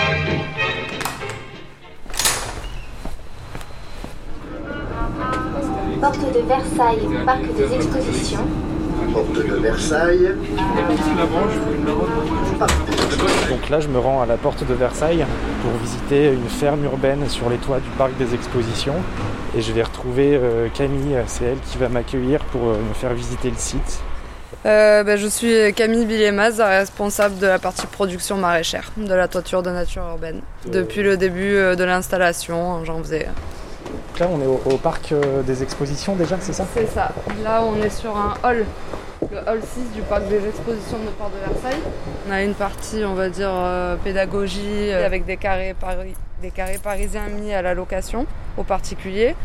[6.00, 8.48] Porte de Versailles, parc des expositions.
[9.14, 10.32] Porte de Versailles.
[13.50, 15.26] Donc là, je me rends à la porte de Versailles
[15.62, 18.96] pour visiter une ferme urbaine sur les toits du parc des expositions.
[19.56, 23.14] Et je vais retrouver euh, Camille, c'est elle qui va m'accueillir pour euh, me faire
[23.14, 24.02] visiter le site.
[24.66, 29.64] Euh, ben, je suis Camille Billemaz, responsable de la partie production maraîchère de la toiture
[29.64, 30.42] de nature urbaine.
[30.66, 33.28] Depuis le début de l'installation, j'en faisais.
[33.92, 36.66] Donc là, on est au, au parc euh, des expositions déjà, c'est ça?
[36.74, 37.12] C'est ça.
[37.44, 38.66] Là, on est sur un hall,
[39.32, 41.82] le hall 6 du parc des expositions de Port de Versailles.
[42.28, 46.52] On a une partie, on va dire, euh, pédagogie euh, avec des carrés, pari- des
[46.52, 48.26] carrés parisiens mis à la location
[48.58, 49.36] aux particuliers.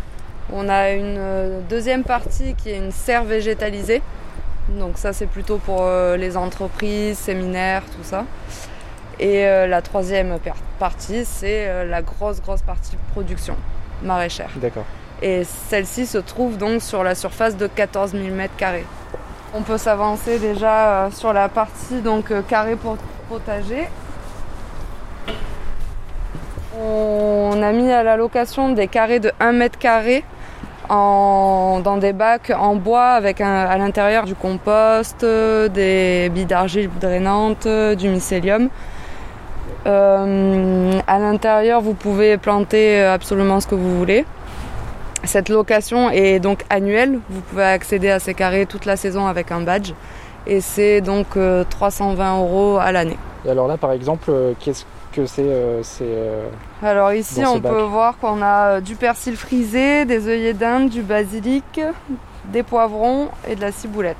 [0.52, 4.02] On a une deuxième partie qui est une serre végétalisée.
[4.78, 8.24] Donc ça, c'est plutôt pour les entreprises, séminaires, tout ça.
[9.20, 10.38] Et la troisième
[10.78, 13.56] partie, c'est la grosse, grosse partie production
[14.02, 14.50] maraîchère.
[14.56, 14.84] D'accord.
[15.20, 18.86] Et celle-ci se trouve donc sur la surface de 14 000 mètres carrés.
[19.54, 23.86] On peut s'avancer déjà euh, sur la partie donc euh, carré pot- potager.
[26.78, 30.24] On a mis à la location des carrés de 1 mètre carré
[30.88, 36.46] en- dans des bacs en bois avec un- à l'intérieur du compost, euh, des billes
[36.46, 38.68] d'argile drainantes, euh, du mycélium.
[39.86, 44.24] Euh, à l'intérieur, vous pouvez planter euh, absolument ce que vous voulez.
[45.24, 47.20] Cette location est donc annuelle.
[47.30, 49.92] Vous pouvez accéder à ces carrés toute la saison avec un badge.
[50.46, 53.16] Et c'est donc euh, 320 euros à l'année.
[53.44, 56.48] Et alors là, par exemple, euh, qu'est-ce que c'est euh,
[56.82, 61.80] Alors ici, on peut voir qu'on a du persil frisé, des œillets d'Inde, du basilic,
[62.46, 64.16] des poivrons et de la ciboulette.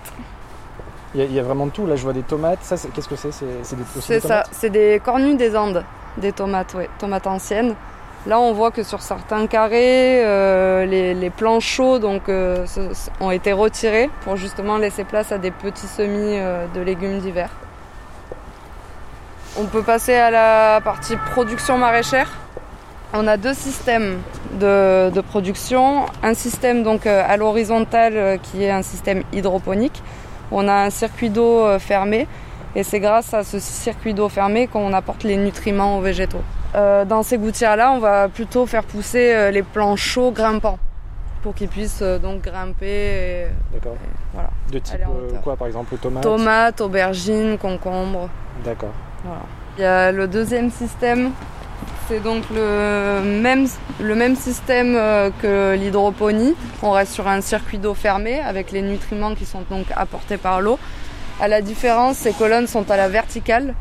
[1.15, 1.87] Il y, a vraiment de tout.
[1.87, 2.63] Là, je vois des tomates.
[2.63, 3.33] Ça, qu'est-ce que c'est?
[3.33, 4.45] C'est des, C'est ça.
[4.51, 5.85] C'est des cornues des Andes,
[6.17, 7.75] des tomates, tomates anciennes.
[8.27, 12.65] Là, on voit que sur certains carrés, euh, les, plants chauds donc, euh,
[13.21, 17.51] ont été retirés pour justement laisser place à des petits semis euh, de légumes d'hiver.
[19.59, 22.31] On peut passer à la partie production maraîchère.
[23.13, 24.21] On a deux systèmes
[24.53, 26.07] de, de production.
[26.23, 30.03] Un système donc à l'horizontale qui est un système hydroponique
[30.53, 32.27] on a un circuit d'eau euh, fermé
[32.75, 36.43] et c'est grâce à ce circuit d'eau fermé qu'on apporte les nutriments aux végétaux.
[36.75, 40.79] Euh, dans ces gouttières-là, on va plutôt faire pousser euh, les plants chauds grimpants
[41.43, 43.49] pour qu'ils puissent donc grimper.
[43.73, 43.97] D'accord.
[44.33, 45.01] Voilà, de type
[45.43, 48.29] quoi par exemple Tomates Tomates, aubergines, concombres.
[48.65, 48.93] D'accord.
[49.77, 51.33] Il y a le deuxième système
[52.09, 53.67] c'est donc le même,
[54.01, 56.55] le même système euh, que l'hydroponie.
[56.83, 60.61] On reste sur un circuit d'eau fermé avec les nutriments qui sont donc apportés par
[60.61, 60.79] l'eau.
[61.41, 63.75] À la différence, ces colonnes sont à la verticale.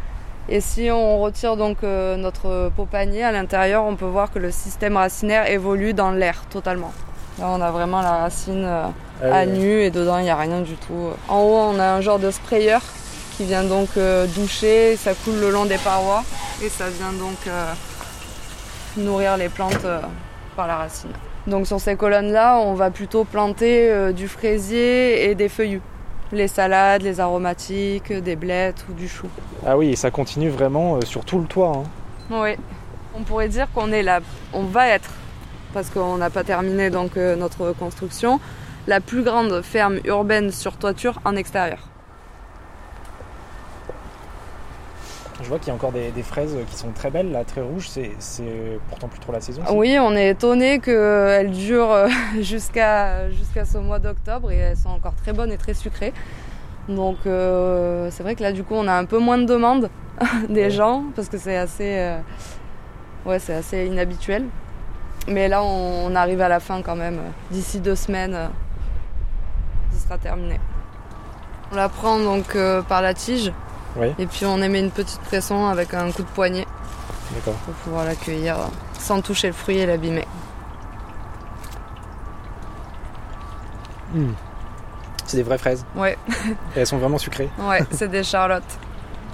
[0.50, 4.40] Et si on retire donc euh, notre pot panier à l'intérieur, on peut voir que
[4.40, 6.94] le système racinaire évolue dans l'air totalement.
[7.40, 8.88] Là, on a vraiment la racine euh,
[9.24, 11.10] ah à nu et dedans, il n'y a rien du tout.
[11.28, 12.78] En haut, on a un genre de sprayer
[13.38, 13.90] qui vient donc
[14.36, 16.24] doucher, ça coule le long des parois
[16.64, 17.38] et ça vient donc
[18.98, 20.02] nourrir les plantes euh,
[20.56, 21.12] par la racine.
[21.48, 25.82] Donc sur ces colonnes-là, on va plutôt planter euh, du fraisier et des feuillus.
[26.32, 29.28] Les salades, les aromatiques, des blettes ou du chou.
[29.66, 31.74] Ah oui, et ça continue vraiment euh, sur tout le toit.
[31.76, 31.84] Hein.
[32.30, 32.56] Oui.
[33.16, 34.22] On pourrait dire qu'on est là,
[34.54, 35.10] on va être,
[35.74, 38.40] parce qu'on n'a pas terminé donc notre construction,
[38.88, 41.91] la plus grande ferme urbaine sur toiture en extérieur.
[45.42, 47.90] Je vois qu'il y a encore des, fraises qui sont très belles, là, très rouges.
[47.90, 48.50] C'est
[48.90, 49.64] pourtant plus trop la saison.
[49.72, 52.08] Oui, on est étonné qu'elles durent euh,
[52.42, 56.14] jusqu'à jusqu'à ce mois d'octobre et elles sont encore très bonnes et très sucrées.
[56.88, 59.90] Donc euh, c'est vrai que là, du coup, on a un peu moins de demandes
[60.50, 62.20] des gens parce que c'est assez, euh,
[63.26, 64.46] ouais, c'est assez inhabituel.
[65.28, 67.20] Mais là, on, arrive à la fin quand même.
[67.52, 68.38] D'ici deux semaines,
[69.94, 70.60] ce sera terminé.
[71.72, 73.52] On la prend donc par la tige
[74.18, 76.66] et puis on émet une petite pression avec un coup de poignet.
[77.44, 78.58] Pour pouvoir l'accueillir
[79.00, 80.26] sans toucher le fruit et l'abîmer.
[84.14, 84.34] Hmm.
[85.26, 85.86] C'est des vraies fraises.
[85.96, 86.18] Ouais.
[86.76, 87.50] et elles sont vraiment sucrées.
[87.60, 88.64] Ouais, c'est des charlottes.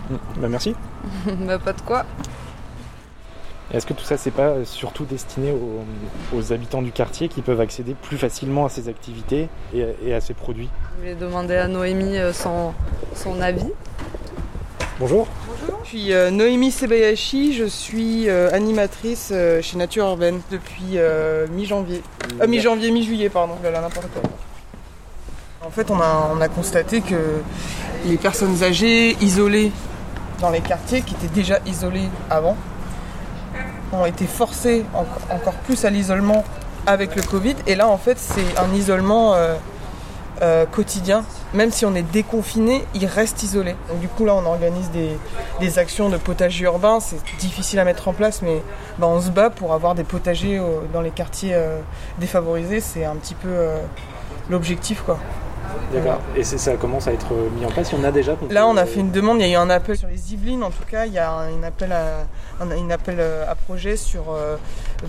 [0.09, 0.17] Hmm.
[0.37, 0.75] bah merci.
[1.25, 2.05] bah pas de quoi.
[3.73, 5.53] Est-ce que tout ça, c'est pas surtout destiné
[6.33, 10.33] aux, habitants du quartier qui peuvent accéder plus facilement à ces activités et, à ces
[10.33, 10.69] produits?
[10.99, 12.73] Je vais demander à Noémie euh, son,
[13.13, 13.67] son avis.
[14.99, 15.27] Bonjour.
[15.47, 15.79] Bonjour.
[15.83, 20.97] Je suis euh, Noémie Sebayashi, je suis euh, animatrice euh, chez Nature Urbaine depuis
[21.51, 22.01] mi-janvier.
[22.47, 24.23] mi-janvier, mi-juillet, pardon, là, n'importe quoi.
[25.63, 27.41] En fait, on a, on a constaté que
[28.07, 29.71] les personnes âgées isolées
[30.41, 32.57] dans les quartiers, qui étaient déjà isolées avant,
[33.93, 34.83] ont été forcées
[35.29, 36.43] encore plus à l'isolement
[36.87, 37.55] avec le Covid.
[37.67, 39.35] Et là, en fait, c'est un isolement
[40.71, 41.23] quotidien
[41.53, 43.75] même si on est déconfiné, il reste isolé.
[43.89, 46.99] Donc, du coup, là, on organise des, actions de potager urbain.
[46.99, 48.61] C'est difficile à mettre en place, mais
[48.99, 50.61] bah, on se bat pour avoir des potagers
[50.93, 51.79] dans les quartiers euh,
[52.19, 52.79] défavorisés.
[52.79, 53.77] C'est un petit peu euh,
[54.49, 55.19] l'objectif, quoi.
[55.93, 56.19] D'accord.
[56.35, 57.93] Et ça commence à être mis en place.
[57.93, 59.39] En a déjà Là, on a fait une demande.
[59.39, 60.63] Il y a eu un appel sur les Yvelines.
[60.63, 62.25] En tout cas, il y a un appel à,
[62.61, 64.35] un, appel à projet sur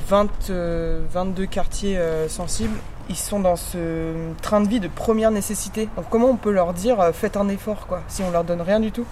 [0.09, 2.77] 20, euh, 22 quartiers sensibles
[3.09, 5.89] ils sont dans ce train de vie de première nécessité.
[5.97, 8.61] Donc comment on peut leur dire euh, faites un effort quoi, si on leur donne
[8.61, 9.07] rien du tout?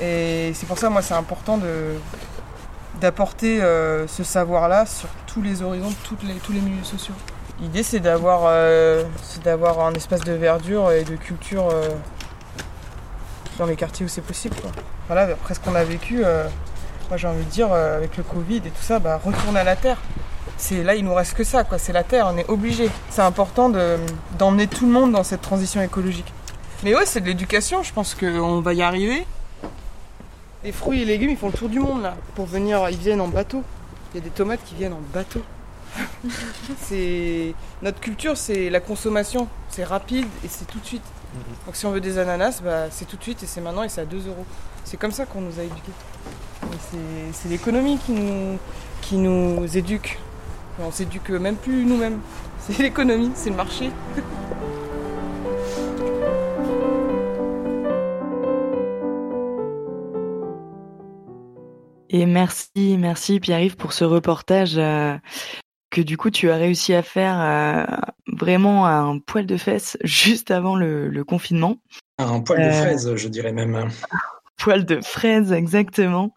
[0.00, 1.94] Et c'est pour ça moi c'est important de
[3.00, 7.14] d'apporter euh, ce savoir-là sur tous les horizons, toutes les, tous les milieux sociaux.
[7.60, 9.04] L'idée c'est d'avoir euh,
[9.42, 11.68] d'avoir un espace de verdure et de culture
[13.58, 14.56] dans les quartiers où c'est possible.
[15.06, 16.22] Voilà, après ce qu'on a vécu,
[17.08, 19.76] moi j'ai envie de dire avec le Covid et tout ça, bah, retourner à la
[19.76, 19.98] terre
[20.64, 22.88] c'est là il nous reste que ça quoi, c'est la terre, on est obligé.
[23.10, 23.70] C'est important
[24.38, 26.32] d'emmener tout le monde dans cette transition écologique.
[26.82, 29.26] Mais ouais, c'est de l'éducation, je pense qu'on va y arriver.
[30.64, 32.16] Les fruits et légumes, ils font le tour du monde là.
[32.34, 33.62] Pour venir, ils viennent en bateau.
[34.12, 35.42] Il y a des tomates qui viennent en bateau.
[36.80, 41.04] c'est notre culture, c'est la consommation, c'est rapide et c'est tout de suite.
[41.34, 41.40] Mhm.
[41.66, 43.90] Donc si on veut des ananas, bah, c'est tout de suite et c'est maintenant et
[43.90, 44.46] c'est à 2 euros.
[44.84, 45.92] C'est comme ça qu'on nous a éduqués.
[47.32, 48.58] C'est l'économie qui nous,
[49.02, 50.18] qui nous éduque.
[50.80, 52.20] On s'éduque même plus nous-mêmes.
[52.58, 53.90] C'est l'économie, c'est le marché.
[62.10, 64.80] Et merci, merci Pierre-Yves pour ce reportage
[65.90, 67.86] que du coup tu as réussi à faire
[68.26, 71.78] vraiment à un poil de fesses juste avant le, confinement.
[72.18, 73.90] Un poil de fraise, je dirais même.
[74.56, 76.32] Poil de fraise, exactement.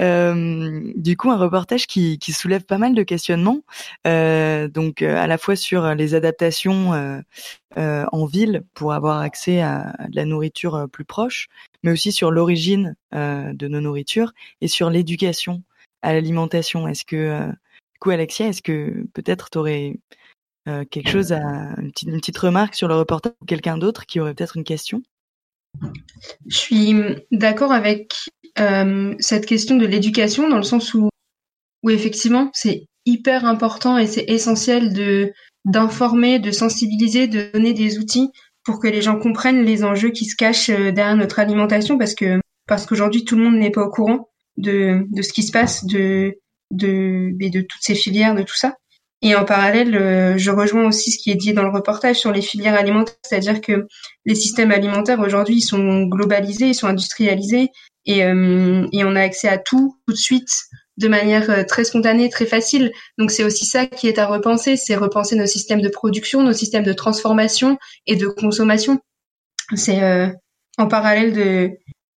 [0.00, 3.60] Euh, du coup, un reportage qui, qui, soulève pas mal de questionnements,
[4.06, 9.60] euh, donc euh, à la fois sur les adaptations euh, en ville pour avoir accès
[9.60, 11.48] à, de la nourriture plus proche,
[11.82, 15.62] mais aussi sur l'origine de nos nourritures et sur l'éducation
[16.02, 16.88] à l'alimentation.
[16.88, 19.96] Est-ce que, du coup, Alexia, est-ce que peut-être tu aurais
[20.90, 21.40] quelque chose à
[21.78, 24.64] une petite, une petite remarque sur le reportage ou quelqu'un d'autre qui aurait peut-être une
[24.64, 25.02] question?
[26.46, 26.94] Je suis
[27.30, 31.08] d'accord avec euh, cette question de l'éducation dans le sens où,
[31.82, 35.32] où effectivement c'est hyper important et c'est essentiel de
[35.64, 38.30] d'informer, de sensibiliser, de donner des outils
[38.64, 42.14] pour que les gens comprennent les enjeux qui se cachent euh, derrière notre alimentation parce
[42.14, 45.52] que parce qu'aujourd'hui tout le monde n'est pas au courant de, de ce qui se
[45.52, 46.38] passe de
[46.70, 48.74] de de toutes ces filières de tout ça.
[49.22, 52.30] Et en parallèle, euh, je rejoins aussi ce qui est dit dans le reportage sur
[52.30, 53.86] les filières alimentaires, c'est-à-dire que
[54.26, 57.70] les systèmes alimentaires aujourd'hui sont globalisés, ils sont industrialisés
[58.06, 60.50] et, euh, et on a accès à tout tout de suite
[60.96, 62.92] de manière euh, très spontanée, très facile.
[63.18, 66.52] Donc c'est aussi ça qui est à repenser, c'est repenser nos systèmes de production, nos
[66.52, 69.00] systèmes de transformation et de consommation.
[69.74, 70.00] C'est
[70.76, 71.70] en parallèle de,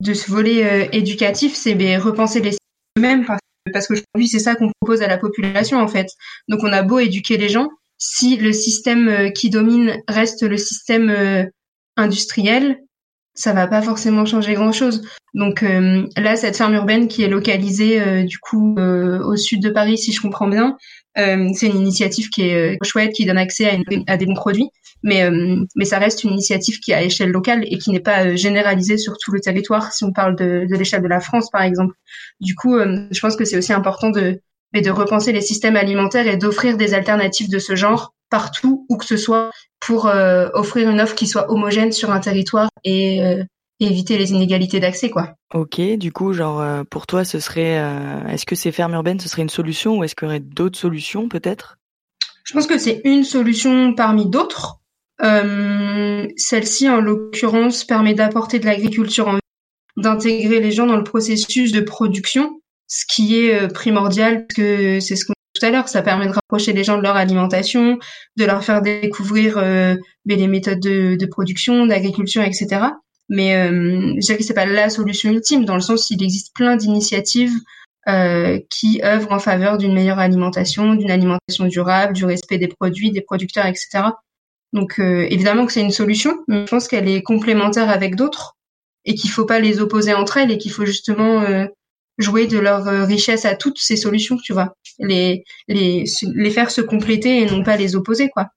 [0.02, 2.58] de ce volet éducatif, c'est ben, repenser les
[2.98, 3.40] systèmes parce
[3.74, 6.08] parce qu'aujourd'hui c'est ça qu'on propose à la population en fait.
[6.48, 10.58] Donc on a beau éduquer les gens, si le système euh, qui domine reste le
[10.58, 11.44] système euh,
[11.98, 12.80] industriel,
[13.36, 15.04] ça va pas forcément changer grand chose.
[15.34, 19.98] Donc euh, là, cette ferme urbaine qui est localisée du coup au sud de Paris,
[19.98, 20.78] si je comprends bien,
[21.16, 24.70] c'est une initiative qui est chouette, qui donne accès à, des bons produits
[25.06, 28.00] mais euh, mais ça reste une initiative qui est à échelle locale et qui n'est
[28.00, 31.20] pas euh, généralisée sur tout le territoire si on parle de, de l'échelle de la
[31.20, 31.94] France par exemple.
[32.42, 34.42] Du coup, euh, je pense que c'est aussi important de
[34.74, 38.98] mais de repenser les systèmes alimentaires et d'offrir des alternatives de ce genre partout où
[38.98, 43.22] que ce soit pour offrir une offre qui soit homogène sur un territoire et
[43.80, 45.36] éviter les inégalités d'accès quoi.
[45.54, 47.82] Ok, du coup, genre pour toi, ce serait,
[48.30, 50.80] est-ce que ces fermes urbaines, ce serait une solution ou est-ce qu'il y aurait d'autres
[50.80, 51.78] solutions peut-être?
[52.46, 54.80] Je pense que c'est une solution parmi d'autres.
[55.24, 59.40] Euh, celle-ci, en l'occurrence, permet d'apporter de l'agriculture en
[59.98, 65.00] d'intégrer les gens dans le processus de production, ce qui est euh, primordial, parce que
[65.00, 67.98] c'est ce qu'on tout à l'heure, ça permet de rapprocher les gens de leur alimentation,
[68.38, 72.82] de leur faire découvrir euh, les méthodes de, production, d'agriculture, etc.
[73.30, 76.54] Mais euh, je dirais que c'est pas la solution ultime, dans le sens qu'il existe
[76.54, 77.54] plein d'initiatives
[78.08, 83.10] euh, qui œuvrent en faveur d'une meilleure alimentation, d'une alimentation durable, du respect des produits,
[83.10, 84.04] des producteurs, etc.
[84.74, 88.58] Donc euh, évidemment que c'est une solution, mais je pense qu'elle est complémentaire avec d'autres
[89.06, 91.66] et qu'il faut pas les opposer entre elles et qu'il faut justement euh,
[92.18, 96.72] jouer de leur euh, richesse à toutes ces solutions, tu vois, les les les faire
[96.72, 98.48] se compléter et non pas les opposer quoi.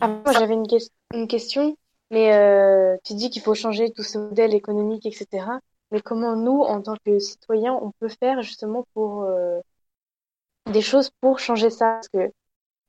[0.00, 0.66] Ah, moi j'avais une,
[1.14, 1.76] une, question,
[2.10, 2.32] mais
[3.04, 5.44] tu dis qu'il faut changer tout ce modèle économique, etc.
[5.90, 9.28] Mais comment nous, en tant que citoyens, on peut faire justement pour
[10.72, 11.98] des choses pour changer ça?
[12.00, 12.32] Parce que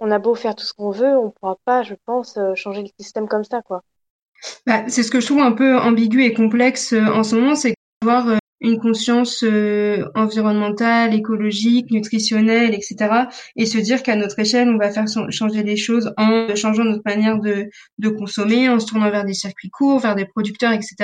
[0.02, 2.82] on a beau faire tout ce qu'on veut, on pourra pas, je pense, euh, changer
[2.82, 3.84] le système comme ça, quoi.
[4.66, 7.54] Bah, c'est ce que je trouve un peu ambigu et complexe euh, en ce moment,
[7.54, 7.76] c'est
[8.06, 9.44] euh, une conscience
[10.16, 12.96] environnementale, écologique, nutritionnelle, etc.
[13.56, 17.04] Et se dire qu'à notre échelle, on va faire changer les choses en changeant notre
[17.06, 20.96] manière de, de consommer, en se tournant vers des circuits courts, vers des producteurs, etc.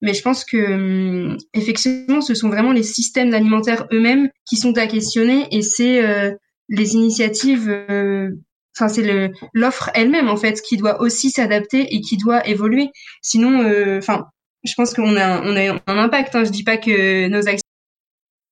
[0.00, 4.76] Mais je pense que hum, effectivement, ce sont vraiment les systèmes alimentaires eux-mêmes qui sont
[4.78, 6.36] à questionner et c'est
[6.68, 8.30] les initiatives, euh,
[8.76, 12.90] enfin c'est l'offre elle-même en fait qui doit aussi s'adapter et qui doit évoluer.
[13.22, 14.26] Sinon, euh, enfin,
[14.66, 16.34] je pense qu'on a un impact.
[16.34, 16.44] Hein.
[16.44, 17.68] Je dis pas que nos actions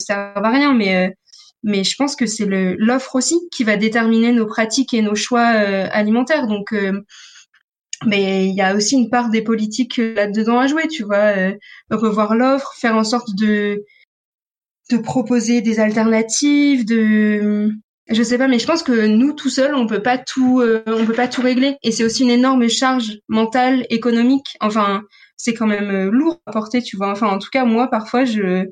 [0.01, 1.11] ne servent à rien, mais euh,
[1.63, 5.47] mais je pense que c'est l'offre aussi qui va déterminer nos pratiques et nos choix
[5.47, 6.47] alimentaires.
[6.47, 6.75] Donc
[8.05, 11.33] mais il y a aussi une part des politiques là-dedans à jouer, tu vois,
[11.91, 13.83] revoir l'offre, faire en sorte de
[14.91, 17.73] de proposer des alternatives, de
[18.09, 20.83] je sais pas, mais je pense que nous tout seuls, on peut pas tout, euh,
[20.87, 21.77] on peut pas tout régler.
[21.83, 24.57] Et c'est aussi une énorme charge mentale, économique.
[24.61, 25.03] Enfin,
[25.45, 27.11] c'est quand même euh, lourd à porter, tu vois.
[27.11, 28.65] Enfin, en tout cas, moi, parfois, je,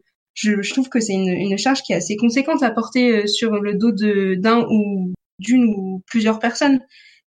[0.71, 3.93] trouve que c'est une, charge qui est assez conséquente à porter euh, sur le dos
[3.93, 6.81] d'un ou d'une ou plusieurs personnes.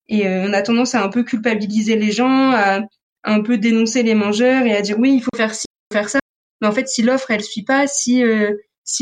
[0.08, 2.82] Et on a tendance à un peu culpabiliser les gens, à,
[3.24, 6.00] un peu dénoncer les mangeurs et à dire oui, il faut faire ci, il faut
[6.00, 6.20] faire ça.
[6.62, 8.24] Mais en fait, si l'offre elle suit pas, si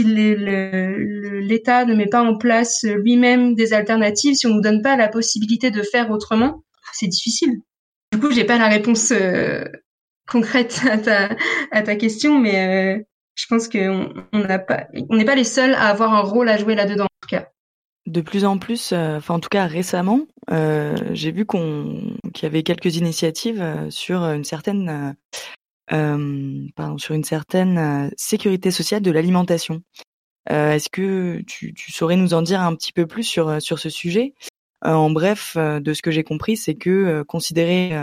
[0.02, 5.10] l'État ne met pas en place lui-même des alternatives, si on nous donne pas la
[5.10, 6.64] possibilité de faire autrement,
[6.94, 7.60] c'est difficile.
[8.14, 9.66] Du coup, j'ai pas la réponse euh,
[10.28, 10.82] concrète
[11.72, 13.04] à ta, question, mais, euh,
[13.36, 16.76] je pense qu'on pas, on n'est pas les seuls à avoir un rôle à jouer
[16.76, 17.50] là-dedans, en tout cas.
[18.06, 20.22] De plus en plus, euh, enfin en tout cas récemment,
[20.52, 25.16] euh, j'ai vu qu'on qu'il y avait quelques initiatives sur une certaine,
[28.18, 29.82] sécurité sociale de l'alimentation.
[30.50, 34.34] Est-ce que tu, saurais nous en dire un petit peu plus sur ce sujet?
[34.82, 37.94] En bref, de ce que j'ai compris, c'est que considérer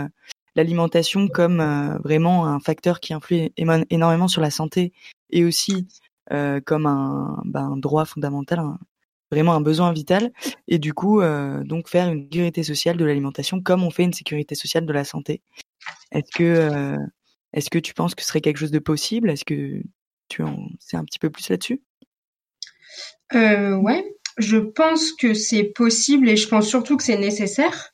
[0.55, 4.93] l'alimentation comme vraiment un facteur qui influe énormément sur la santé
[5.29, 5.87] et aussi
[6.65, 8.59] comme un, ben, un droit fondamental,
[9.31, 10.31] vraiment un besoin vital,
[10.67, 14.13] et du coup, euh, donc faire une sécurité sociale de l'alimentation comme on fait une
[14.13, 15.41] sécurité sociale de la santé.
[16.11, 19.29] Est-ce que, euh, tu penses que ce serait quelque chose de possible?
[19.29, 19.81] Est-ce que
[20.27, 21.81] tu en sais un petit peu plus là-dessus?
[23.33, 24.05] Euh, Ouais,
[24.37, 27.93] je pense que c'est possible et je pense surtout que c'est nécessaire.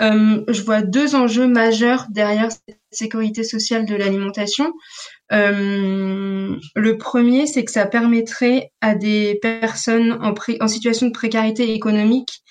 [0.00, 4.72] Euh, je vois deux enjeux majeurs derrière cette sécurité sociale de l'alimentation.
[5.32, 12.42] Euh, le premier, c'est que ça permettrait à des personnes en, situation de précarité économique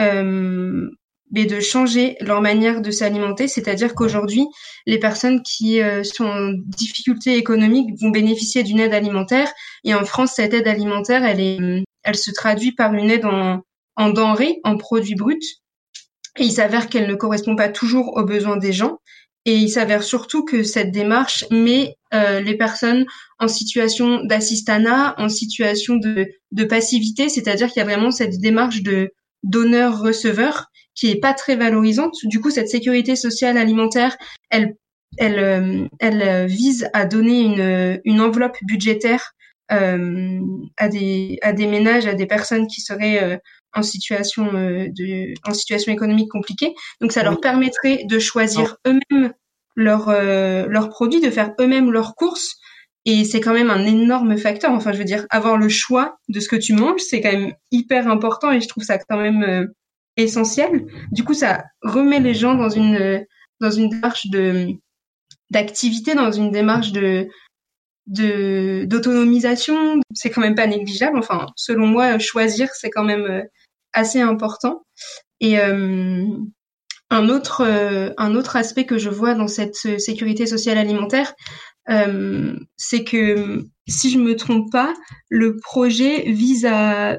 [0.00, 0.90] euh,
[1.30, 4.46] de changer leur manière de s'alimenter, c'est-à-dire qu'aujourd'hui,
[4.86, 9.52] les personnes qui sont en difficulté économique vont bénéficier d'une aide alimentaire.
[9.84, 13.60] Et en France, cette aide alimentaire, elle se traduit par une aide en,
[13.96, 15.58] en denrées, en produits bruts.
[16.38, 18.98] Il s'avère qu'elle ne correspond pas toujours aux besoins des gens.
[19.44, 23.06] Et il s'avère surtout que cette démarche met euh, les personnes
[23.38, 28.82] en situation d'assistanat, en situation de, de passivité, c'est-à-dire qu'il y a vraiment cette démarche
[28.82, 29.12] de
[29.44, 30.66] donneur-receveur
[30.96, 32.16] qui est pas très valorisante.
[32.24, 34.16] Du coup, cette sécurité sociale alimentaire,
[34.50, 34.74] elle,
[35.16, 39.32] elle, euh, elle vise à donner une, une enveloppe budgétaire
[39.72, 40.40] euh,
[40.76, 43.36] à des à des ménages, à des personnes qui seraient euh,
[43.76, 46.74] en situation euh, de en situation économique compliquée.
[47.00, 49.32] Donc ça leur permettrait de choisir eux-mêmes
[49.76, 52.56] leurs euh, leurs produits, de faire eux-mêmes leurs courses.
[53.04, 54.72] Et c'est quand même un énorme facteur.
[54.72, 57.52] Enfin, je veux dire, avoir le choix de ce que tu manges, c'est quand même
[57.70, 59.66] hyper important et je trouve ça quand même euh,
[60.16, 60.86] essentiel.
[61.12, 63.24] Du coup, ça remet les gens dans une
[63.60, 64.68] dans une démarche de
[65.50, 67.28] d'activité, dans une démarche de
[68.06, 70.00] de d'autonomisation.
[70.14, 71.18] C'est quand même pas négligeable.
[71.18, 73.44] Enfin, selon moi, choisir, c'est quand même
[73.96, 74.84] assez important.
[75.40, 76.24] Et euh,
[77.10, 81.34] un autre euh, un autre aspect que je vois dans cette sécurité sociale alimentaire,
[81.88, 84.94] euh, c'est que si je me trompe pas,
[85.28, 87.18] le projet vise à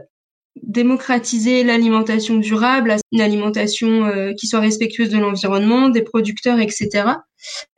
[0.64, 7.10] démocratiser l'alimentation durable, une alimentation qui soit respectueuse de l'environnement, des producteurs, etc.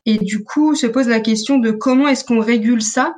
[0.06, 3.16] Et du coup, se pose la question de comment est-ce qu'on régule ça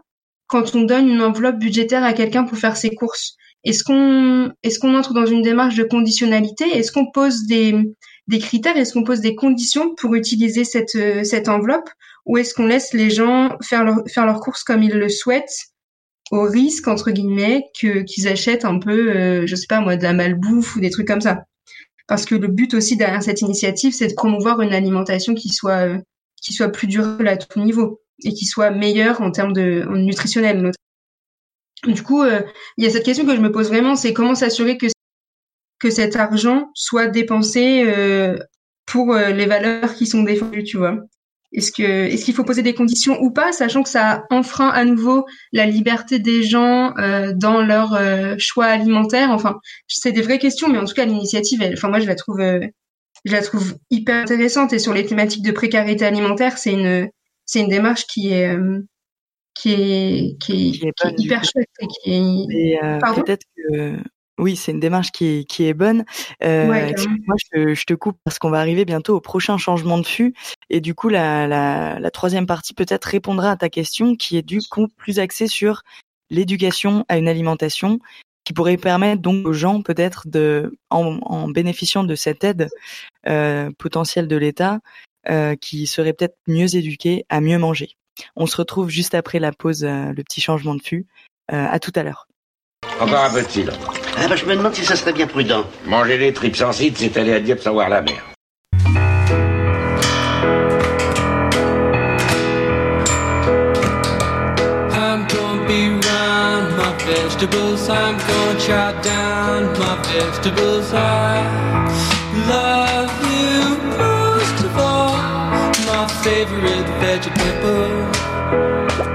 [0.47, 3.37] quand on donne une enveloppe budgétaire à quelqu'un pour faire ses courses.
[3.63, 6.65] Est-ce qu'on est-ce qu'on entre dans une démarche de conditionnalité?
[6.65, 7.75] Est-ce qu'on pose des,
[8.27, 8.77] des critères?
[8.77, 11.89] Est-ce qu'on pose des conditions pour utiliser cette cette enveloppe?
[12.25, 15.71] Ou est-ce qu'on laisse les gens faire leur faire leurs courses comme ils le souhaitent
[16.31, 20.03] au risque entre guillemets que qu'ils achètent un peu euh, je sais pas moi de
[20.03, 21.43] la malbouffe ou des trucs comme ça?
[22.07, 25.87] Parce que le but aussi derrière cette initiative, c'est de promouvoir une alimentation qui soit
[25.87, 25.97] euh,
[26.41, 29.95] qui soit plus durable à tout niveau et qui soit meilleure en termes de en
[29.95, 30.71] nutritionnel.
[31.87, 32.41] Du coup, euh,
[32.77, 34.87] il y a cette question que je me pose vraiment, c'est comment s'assurer que
[35.79, 38.37] que cet argent soit dépensé euh,
[38.85, 40.95] pour euh, les valeurs qui sont défendues, tu vois.
[41.53, 44.85] Est-ce que est-ce qu'il faut poser des conditions ou pas, sachant que ça enfreint à
[44.85, 46.93] nouveau la liberté des gens
[47.35, 47.99] dans leur
[48.39, 49.31] choix alimentaire?
[49.31, 52.39] Enfin, c'est des vraies questions, mais en tout cas l'initiative, enfin moi je la trouve
[52.39, 57.09] je la trouve hyper intéressante et sur les thématiques de précarité alimentaire, c'est une
[57.45, 58.55] c'est une démarche qui est
[59.61, 61.69] qui est, qui est, hyper chouette.
[62.03, 62.83] qui est...
[62.83, 63.97] Euh, peut-être que
[64.39, 66.03] oui, c'est une démarche qui est, qui est bonne.
[66.43, 70.05] Euh, moi, je, je, te coupe parce qu'on va arriver bientôt au prochain changement de
[70.05, 70.33] fût.
[70.71, 74.41] Et du coup, la, la, la troisième partie peut-être répondra à ta question qui est
[74.41, 75.83] du coup plus axée sur
[76.31, 77.99] l'éducation à une alimentation
[78.43, 82.69] qui pourrait permettre donc aux gens peut-être de, en, en, bénéficiant de cette aide
[83.27, 84.79] euh, potentielle de l'État,
[85.29, 87.95] euh, qui seraient peut-être mieux éduqués à mieux manger.
[88.35, 91.07] On se retrouve juste après la pause, euh, le petit changement de fût.
[91.51, 92.27] Euh, à tout à l'heure.
[93.01, 93.69] Encore un peu de fil.
[94.17, 95.65] Ah bah je me demande si ça serait bien prudent.
[95.85, 98.23] Manger des tripes sans cite, c'est aller à Dieppe savoir la mer.
[104.93, 107.89] I'm gonna be round my vegetables.
[107.89, 110.93] I'm gonna chop down my vegetables.
[110.93, 111.43] I
[112.47, 115.17] love you most of all.
[115.85, 118.00] My favorite vegetable.
[118.51, 119.10] Bye.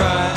[0.00, 0.27] I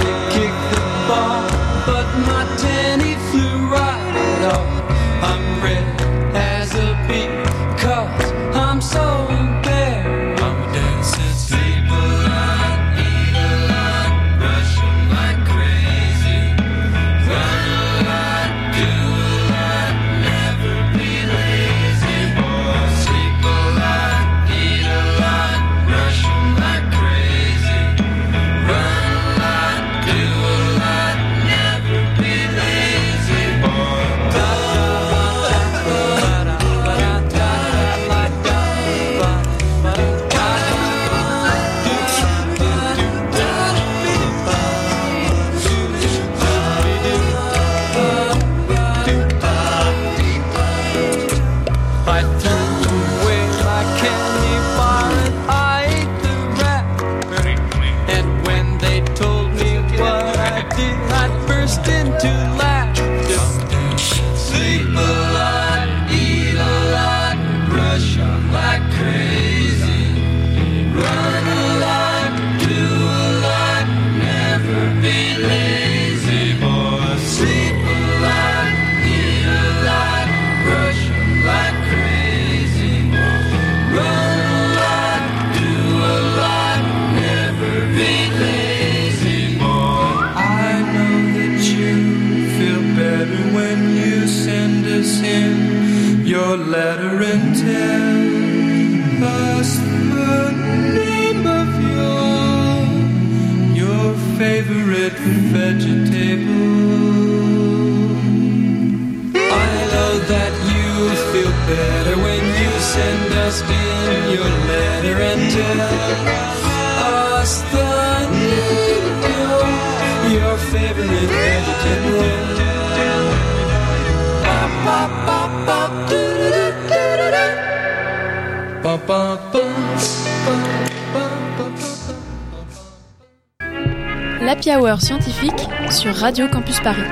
[134.42, 137.04] L'Happy Hour scientifique sur Radio Campus Paris.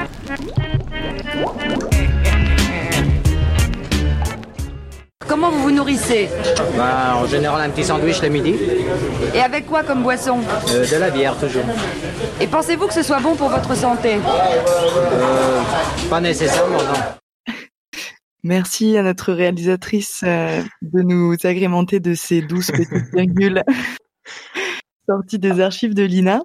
[6.76, 8.56] Bah, en général, un petit sandwich le midi.
[9.36, 10.40] Et avec quoi comme boisson
[10.70, 11.64] Euh, de la bière, toujours.
[12.42, 15.62] Et pensez-vous que ce soit bon pour votre santé Euh,
[16.10, 17.54] pas nécessairement, non.
[18.42, 23.64] Merci à notre réalisatrice euh, de nous agrémenter de ces douces petites virgules
[25.08, 26.42] sorties des archives de l'INA.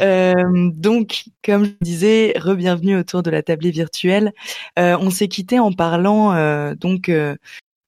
[0.00, 4.32] Euh, donc, comme je disais, re-bienvenue autour de la tablée virtuelle.
[4.78, 7.10] Euh, on s'est quitté en parlant euh, donc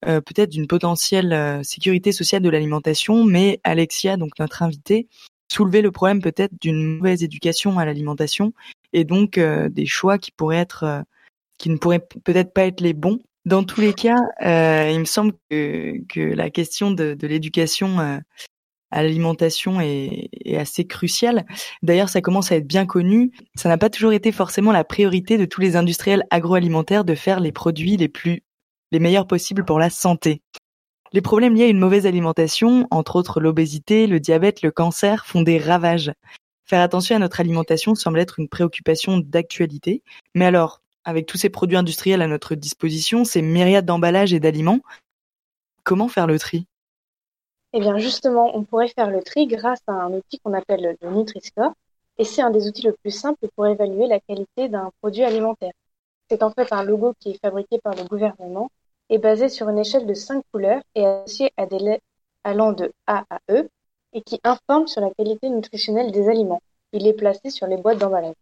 [0.07, 5.09] euh, peut-être d'une potentielle euh, sécurité sociale de l'alimentation, mais Alexia, donc notre invitée,
[5.51, 8.53] soulevait le problème peut-être d'une mauvaise éducation à l'alimentation
[8.93, 11.01] et donc euh, des choix qui pourraient être, euh,
[11.59, 13.19] qui ne pourraient peut-être pas être les bons.
[13.45, 17.99] Dans tous les cas, euh, il me semble que, que la question de, de l'éducation
[17.99, 18.19] euh,
[18.91, 21.47] à l'alimentation est, est assez cruciale.
[21.83, 23.33] D'ailleurs, ça commence à être bien connu.
[23.55, 27.41] Ça n'a pas toujours été forcément la priorité de tous les industriels agroalimentaires de faire
[27.41, 28.43] les produits les plus
[28.93, 30.43] les meilleurs possibles pour la santé.
[31.13, 35.43] Les problèmes liés à une mauvaise alimentation, entre autres l'obésité, le diabète, le cancer, font
[35.43, 36.13] des ravages.
[36.65, 40.03] Faire attention à notre alimentation semble être une préoccupation d'actualité.
[40.35, 44.81] Mais alors, avec tous ces produits industriels à notre disposition, ces myriades d'emballages et d'aliments,
[45.83, 46.67] comment faire le tri?
[47.73, 51.11] Eh bien, justement, on pourrait faire le tri grâce à un outil qu'on appelle le
[51.11, 51.73] Nutri-Score.
[52.19, 55.73] Et c'est un des outils le plus simples pour évaluer la qualité d'un produit alimentaire.
[56.31, 58.71] C'est en fait un logo qui est fabriqué par le gouvernement
[59.09, 62.05] et basé sur une échelle de cinq couleurs et associé à des lettres
[62.45, 63.69] allant de A à E
[64.13, 66.61] et qui informe sur la qualité nutritionnelle des aliments.
[66.93, 68.35] Il est placé sur les boîtes d'emballage.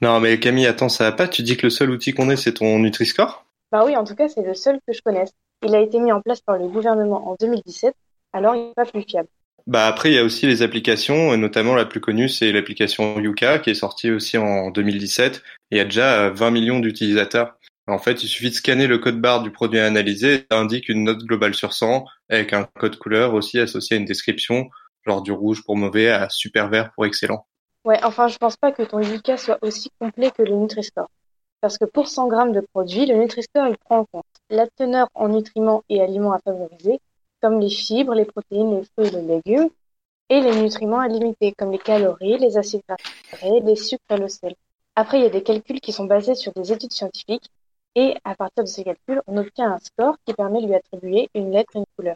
[0.00, 1.28] Non, mais Camille, attends, ça va pas?
[1.28, 3.44] Tu dis que le seul outil qu'on ait, c'est ton Nutri-Score?
[3.70, 5.32] Bah oui, en tout cas, c'est le seul que je connaisse.
[5.62, 7.94] Il a été mis en place par le gouvernement en 2017,
[8.32, 9.28] alors il n'est pas plus fiable.
[9.66, 13.58] Bah après, il y a aussi les applications, notamment la plus connue, c'est l'application Yuka,
[13.58, 15.36] qui est sortie aussi en 2017,
[15.70, 17.56] et il y a déjà euh, 20 millions d'utilisateurs.
[17.86, 20.88] En fait, il suffit de scanner le code barre du produit analysé, et ça indique
[20.88, 24.68] une note globale sur 100, avec un code couleur aussi associé à une description,
[25.06, 27.46] genre du rouge pour mauvais à super vert pour excellent.
[27.84, 31.08] Ouais, enfin, je pense pas que ton Yuka soit aussi complet que le Nutri-Score.
[31.60, 35.08] Parce que pour 100 grammes de produit, le Nutri-Score, il prend en compte la teneur
[35.14, 37.00] en nutriments et aliments à favoriser,
[37.40, 39.70] comme les fibres, les protéines, les fruits et les légumes,
[40.28, 42.96] et les nutriments à limiter, comme les calories, les acides gras,
[43.42, 44.54] les sucres et le sel.
[44.94, 47.50] Après, il y a des calculs qui sont basés sur des études scientifiques
[47.96, 51.28] et à partir de ces calculs, on obtient un score qui permet de lui attribuer
[51.34, 52.14] une lettre et une couleur.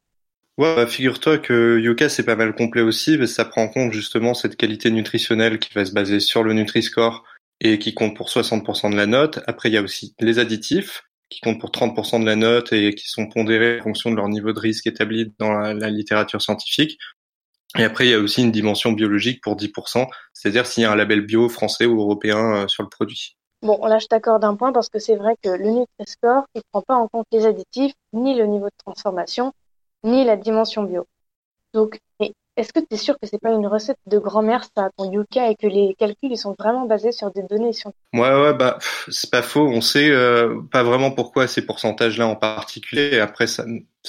[0.56, 3.92] Ouais, bah, figure-toi que Yuka c'est pas mal complet aussi, parce ça prend en compte
[3.92, 7.24] justement cette qualité nutritionnelle qui va se baser sur le Nutri-Score
[7.60, 9.40] et qui compte pour 60% de la note.
[9.48, 11.02] Après, il y a aussi les additifs
[11.34, 14.28] qui comptent pour 30% de la note et qui sont pondérés en fonction de leur
[14.28, 16.98] niveau de risque établi dans la, littérature scientifique.
[17.76, 20.92] Et après, il y a aussi une dimension biologique pour 10%, c'est-à-dire s'il y a
[20.92, 23.36] un label bio français ou européen euh, sur le produit.
[23.62, 26.82] Bon, là, je t'accorde un point parce que c'est vrai que le Nutri-Score, il prend
[26.82, 29.52] pas en compte les additifs, ni le niveau de transformation,
[30.04, 31.06] ni la dimension bio.
[31.72, 31.98] Donc,
[32.56, 35.50] est-ce que tu es sûr que c'est pas une recette de grand-mère, ça, ton Yuka,
[35.50, 38.04] et que les calculs, ils sont vraiment basés sur des données scientifiques?
[38.12, 38.78] Ouais, ouais, bah,
[39.08, 39.66] c'est pas faux.
[39.66, 43.10] On sait euh, pas vraiment pourquoi ces pourcentages-là en particulier.
[43.12, 43.64] Et après, ça,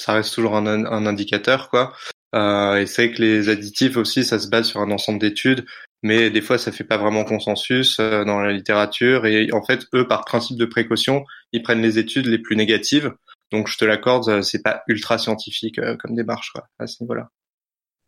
[0.06, 1.92] reste toujours un, indicateur, quoi.
[2.34, 5.64] Euh, et c'est que les additifs aussi, ça se base sur un ensemble d'études,
[6.02, 9.26] mais des fois, ça fait pas vraiment consensus euh, dans la littérature.
[9.26, 13.12] Et en fait, eux, par principe de précaution, ils prennent les études les plus négatives.
[13.50, 17.30] Donc, je te l'accorde, c'est pas ultra scientifique comme démarche, quoi, à ce niveau-là.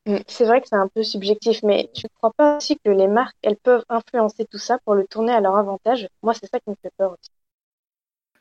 [0.08, 2.90] Mm, c'est vrai que c'est un peu subjectif, mais tu ne crois pas aussi que
[2.90, 6.08] les marques, elles peuvent influencer tout ça pour le tourner à leur avantage?
[6.22, 7.30] Moi, c'est ça qui me fait peur aussi.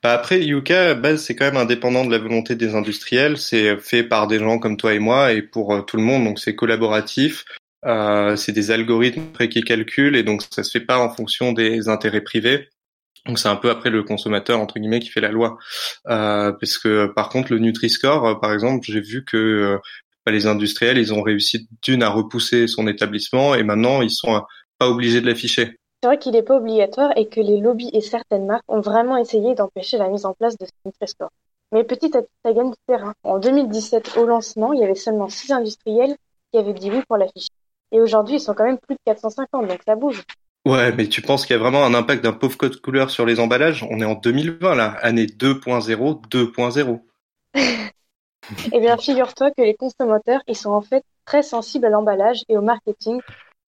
[0.02, 3.38] Bah après, Yuka, base, c'est quand même indépendant de la volonté des industriels.
[3.38, 6.24] C'est fait par des gens comme toi et moi et pour euh, tout le monde,
[6.24, 7.44] donc c'est collaboratif.
[7.86, 11.90] Euh, c'est des algorithmes qui calculent et donc ça se fait pas en fonction des
[11.90, 12.70] intérêts privés.
[13.26, 15.58] Donc c'est un peu après le consommateur entre guillemets qui fait la loi.
[16.08, 19.80] Euh, parce que par contre le Nutri-Score, euh, par exemple, j'ai vu que
[20.32, 24.42] les industriels, ils ont réussi d'une à repousser son établissement et maintenant ils sont
[24.78, 25.78] pas obligés de l'afficher.
[26.02, 29.18] C'est vrai qu'il n'est pas obligatoire et que les lobbies et certaines marques ont vraiment
[29.18, 31.32] essayé d'empêcher la mise en place de ce Nutri-Score.
[31.72, 33.14] Mais petit à petit, ça gagne du terrain.
[33.24, 36.16] En 2017, au lancement, il y avait seulement 6 industriels
[36.52, 37.50] qui avaient dit oui pour l'afficher.
[37.92, 40.24] Et aujourd'hui, ils sont quand même plus de 450, donc ça bouge.
[40.66, 43.26] Ouais, mais tu penses qu'il y a vraiment un impact d'un pauvre code couleur sur
[43.26, 43.86] les emballages?
[43.90, 47.00] On est en 2020 là, année 2.0, 2.0.
[48.72, 52.58] Eh bien, figure-toi que les consommateurs, ils sont en fait très sensibles à l'emballage et
[52.58, 53.22] au marketing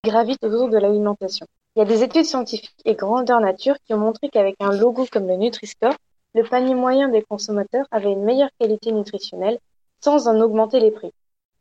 [0.03, 1.45] qui gravitent autour de l'alimentation.
[1.75, 5.05] Il y a des études scientifiques et grandeur nature qui ont montré qu'avec un logo
[5.11, 5.95] comme le Nutri-Score,
[6.33, 9.59] le panier moyen des consommateurs avait une meilleure qualité nutritionnelle
[10.01, 11.11] sans en augmenter les prix.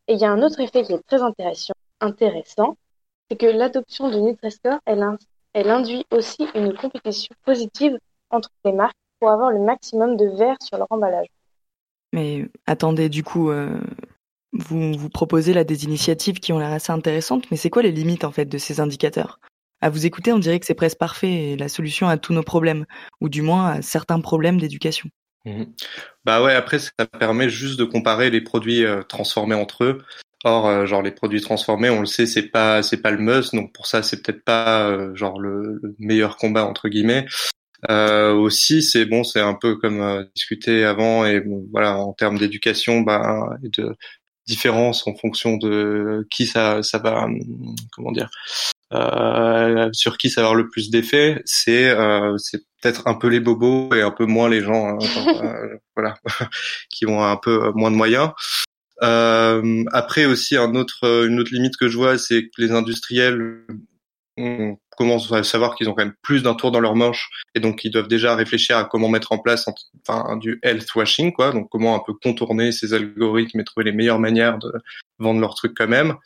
[0.07, 2.77] Et il y a un autre effet qui est très intéressant,
[3.31, 5.05] c'est que l'adoption du Nutri-Score, elle,
[5.53, 7.99] elle induit aussi une compétition positive
[8.31, 11.29] entre les marques pour avoir le maximum de verre sur leur emballage.
[12.13, 13.79] Mais attendez, du coup, euh,
[14.53, 17.93] vous, vous proposez là des initiatives qui ont l'air assez intéressantes, mais c'est quoi les
[17.93, 19.41] limites en fait de ces indicateurs?
[19.81, 22.43] À vous écouter, on dirait que c'est presque parfait et la solution à tous nos
[22.43, 22.85] problèmes,
[23.21, 25.09] ou du moins à certains problèmes d'éducation.
[25.45, 25.65] Mmh.
[26.25, 30.03] Bah ouais, après ça permet juste de comparer les produits euh, transformés entre eux.
[30.45, 33.55] Or, euh, genre les produits transformés, on le sait, c'est pas c'est pas le must,
[33.55, 37.27] donc pour ça c'est peut-être pas genre le, meilleur combat entre guillemets.
[37.91, 42.39] Euh, aussi, c'est bon, c'est un peu comme euh, discuté avant et voilà en termes
[42.39, 43.97] d'éducation, bah, et de
[44.49, 47.39] différence en fonction de qui ça ça va hum,
[47.93, 48.31] comment dire
[48.95, 53.29] euh, sur qui ça va avoir le plus d'effet, c'est euh, c'est peut-être un peu
[53.29, 54.99] les bobos et un peu moins les gens hein,
[55.97, 56.17] voilà
[56.91, 58.31] qui ont un peu moins de moyens.
[59.03, 63.67] Euh, après aussi un autre une autre limite que je vois, c'est que les industriels
[64.39, 67.61] on commence à savoir qu'ils ont quand même plus d'un tour dans leur manche et
[67.61, 69.67] donc ils doivent déjà réfléchir à comment mettre en place
[70.07, 71.53] enfin, du health washing, quoi.
[71.53, 74.73] Donc comment un peu contourner ces algorithmes et trouver les meilleures manières de
[75.19, 76.17] vendre leurs trucs quand même.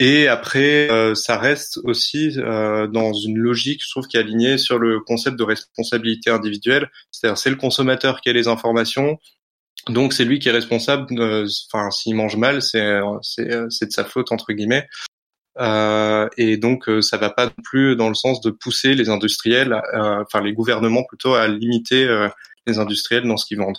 [0.00, 4.58] Et après, euh, ça reste aussi euh, dans une logique, je trouve, qui est alignée
[4.58, 6.90] sur le concept de responsabilité individuelle.
[7.12, 9.18] C'est-à-dire, c'est le consommateur qui a les informations,
[9.88, 11.06] donc c'est lui qui est responsable.
[11.20, 14.88] Euh, enfin, s'il mange mal, c'est c'est c'est de sa faute entre guillemets.
[15.58, 19.08] Euh, et donc euh, ça va pas non plus dans le sens de pousser les
[19.08, 22.08] industriels, euh, enfin les gouvernements plutôt à limiter
[22.66, 23.78] les industriels dans ce qu'ils vendent.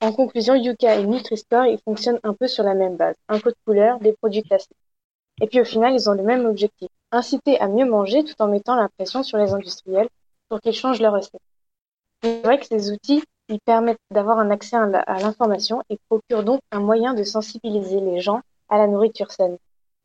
[0.00, 3.54] En conclusion, Yuka et Nutri-Score, ils fonctionnent un peu sur la même base, un code
[3.64, 4.68] couleur, des produits classés.
[5.40, 8.48] Et puis au final, ils ont le même objectif, inciter à mieux manger tout en
[8.48, 10.08] mettant la pression sur les industriels
[10.48, 11.40] pour qu'ils changent leurs recettes.
[12.22, 16.60] C'est vrai que ces outils, ils permettent d'avoir un accès à l'information et procurent donc
[16.70, 19.56] un moyen de sensibiliser les gens à la nourriture saine.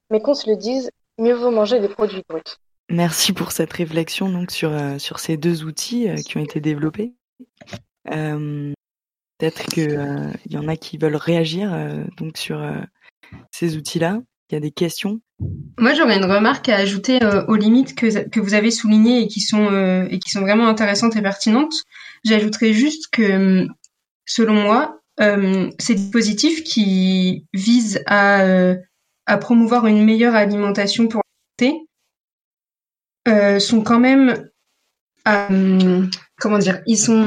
[0.10, 2.42] Mais qu'on se le dise, mieux vaut manger des produits bruts.
[2.90, 6.60] Merci pour cette réflexion donc sur, euh, sur ces deux outils euh, qui ont été
[6.60, 7.14] développés.
[8.12, 8.74] Euh,
[9.38, 12.62] Peut-être qu'il euh, y en a qui veulent réagir euh, donc sur
[13.52, 14.20] ces outils-là.
[14.50, 15.22] Il y a des questions?
[15.78, 19.40] Moi, j'aurais une remarque à ajouter aux limites que, que vous avez soulignées et qui
[19.40, 19.70] sont
[20.10, 21.76] et qui sont vraiment intéressantes et pertinentes.
[22.26, 23.68] J'ajouterais juste que,
[24.26, 28.74] selon moi, ces dispositifs qui visent à
[29.30, 31.86] à promouvoir une meilleure alimentation pour la santé
[33.28, 34.50] euh, sont quand même
[36.40, 37.26] comment dire, ils sont,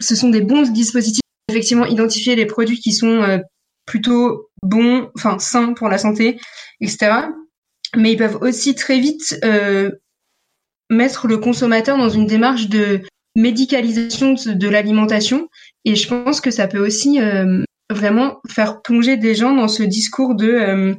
[0.00, 3.38] ce sont des bons dispositifs effectivement identifier les produits qui sont euh,
[3.86, 6.38] plutôt bons, enfin sains pour la santé,
[6.80, 7.12] etc.
[7.96, 9.90] Mais ils peuvent aussi très vite euh,
[10.88, 13.02] mettre le consommateur dans une démarche de
[13.36, 15.48] médicalisation de l'alimentation.
[15.84, 19.82] Et je pense que ça peut aussi euh, vraiment faire plonger des gens dans ce
[19.82, 20.96] discours de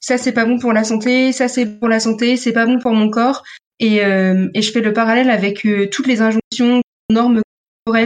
[0.00, 2.78] ça c'est pas bon pour la santé, ça c'est pour la santé, c'est pas bon
[2.78, 3.42] pour mon corps.
[3.78, 7.40] Et, et je fais le parallèle avec toutes les injonctions, normes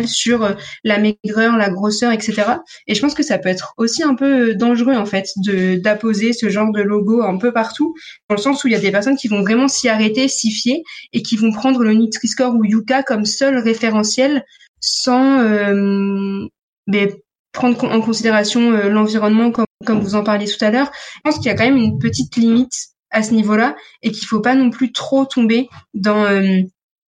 [0.07, 2.43] sur euh, la maigreur, la grosseur, etc.
[2.87, 5.77] Et je pense que ça peut être aussi un peu euh, dangereux en fait de
[5.77, 7.95] d'apposer ce genre de logo un peu partout,
[8.29, 10.51] dans le sens où il y a des personnes qui vont vraiment s'y arrêter, s'y
[10.51, 10.83] fier
[11.13, 14.45] et qui vont prendre le Nutri-Score ou Yuka comme seul référentiel
[14.81, 16.47] sans euh,
[17.53, 20.91] prendre en considération l'environnement comme, comme vous en parliez tout à l'heure.
[21.17, 22.73] Je pense qu'il y a quand même une petite limite
[23.11, 26.65] à ce niveau-là et qu'il faut pas non plus trop tomber dans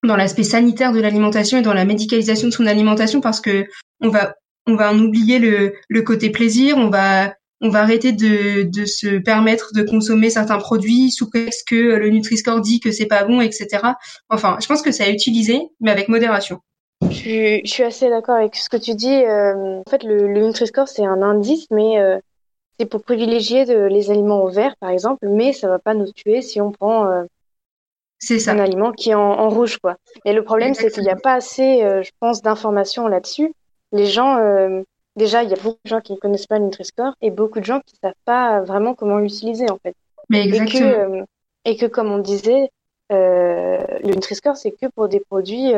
[0.03, 3.65] dans l'aspect sanitaire de l'alimentation et dans la médicalisation de son alimentation parce que
[4.01, 4.35] on va
[4.67, 8.85] on va en oublier le, le côté plaisir, on va on va arrêter de, de
[8.85, 13.23] se permettre de consommer certains produits sous prétexte que le Nutri-Score dit que c'est pas
[13.23, 13.79] bon, etc.
[14.29, 16.59] Enfin, je pense que c'est à utiliser, mais avec modération.
[17.09, 19.13] Je suis, je suis assez d'accord avec ce que tu dis.
[19.13, 22.17] Euh, en fait, le, le Nutri-Score, c'est un indice, mais euh,
[22.79, 26.11] c'est pour privilégier de, les aliments au vert, par exemple, mais ça va pas nous
[26.11, 27.23] tuer si on prend euh,
[28.19, 28.51] ça.
[28.51, 29.97] Un aliment qui est en, rouge, quoi.
[30.25, 33.53] Et le problème, c'est qu'il n'y a pas assez, euh, je pense, d'informations là-dessus.
[33.91, 34.81] Les gens, euh,
[35.15, 37.59] déjà, il y a beaucoup de gens qui ne connaissent pas le Nutri-Score et beaucoup
[37.59, 39.95] de gens qui ne savent pas vraiment comment l'utiliser, en fait.
[40.29, 40.89] Mais exactement.
[40.89, 41.25] Et que,
[41.65, 42.69] et que comme on disait,
[43.09, 45.73] le Nutri-Score, c'est que pour des produits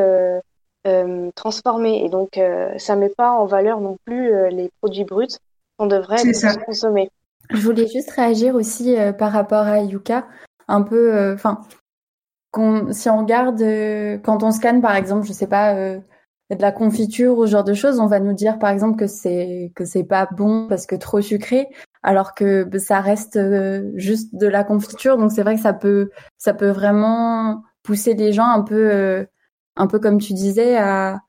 [1.33, 2.05] transformés.
[2.05, 2.39] Et donc,
[2.77, 5.39] ça ne met pas en valeur non plus les produits bruts
[5.77, 6.17] qu'on devrait
[6.65, 7.09] consommer.
[7.51, 10.27] Je voulais juste réagir aussi par rapport à Yuka
[10.67, 11.61] un peu, enfin,
[12.91, 15.99] si on regarde, euh, quand on scanne par exemple, je sais pas, euh,
[16.51, 19.07] de la confiture ou ce genre de choses, on va nous dire par exemple que
[19.07, 21.67] c'est que c'est pas bon parce que trop sucré,
[22.03, 25.17] alors que bah, ça reste euh, juste de la confiture.
[25.17, 29.25] Donc c'est vrai que ça peut ça peut vraiment pousser les gens un peu
[29.75, 31.21] un peu comme tu disais à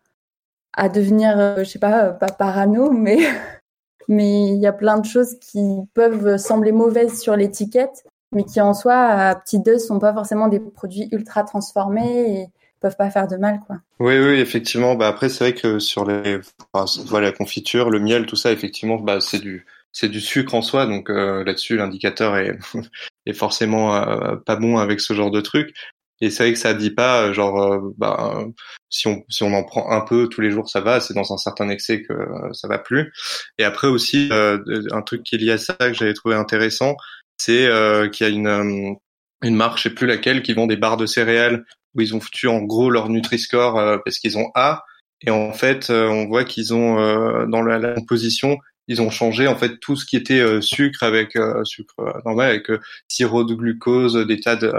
[0.74, 3.18] à devenir je sais pas pas parano mais
[4.08, 5.62] mais il y a plein de choses qui
[5.94, 10.48] peuvent sembler mauvaises sur l'étiquette mais qui en soi, à petite dose, sont pas forcément
[10.48, 12.46] des produits ultra transformés et
[12.80, 13.76] peuvent pas faire de mal, quoi.
[13.98, 14.94] Oui, oui, effectivement.
[14.94, 16.40] Bah après, c'est vrai que sur les,
[17.06, 20.62] voilà, la confiture, le miel, tout ça, effectivement, bah c'est du, c'est du sucre en
[20.62, 22.58] soi, donc euh, là-dessus, l'indicateur est,
[23.26, 25.74] est forcément euh, pas bon avec ce genre de truc.
[26.20, 28.46] Et c'est vrai que ça dit pas, genre, euh, bah,
[28.88, 31.00] si on si on en prend un peu tous les jours, ça va.
[31.00, 32.14] C'est dans un certain excès que
[32.52, 33.12] ça va plus.
[33.58, 36.96] Et après aussi, un truc qui est lié à ça que j'avais trouvé intéressant,
[37.38, 38.94] c'est euh, qu'il y a une euh,
[39.42, 41.64] une marque, je sais plus laquelle, qui vend des barres de céréales
[41.94, 44.84] où ils ont foutu en gros leur Nutri-Score euh, parce qu'ils ont A.
[45.22, 46.96] Et en fait, on voit qu'ils ont
[47.46, 48.58] dans la, composition,
[48.88, 52.70] ils ont changé en fait tout ce qui était sucre avec sucre normal, avec
[53.08, 54.72] sirop de glucose, des tas de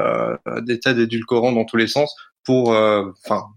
[0.61, 3.47] des tas d'édulcorants dans tous les sens pour, enfin,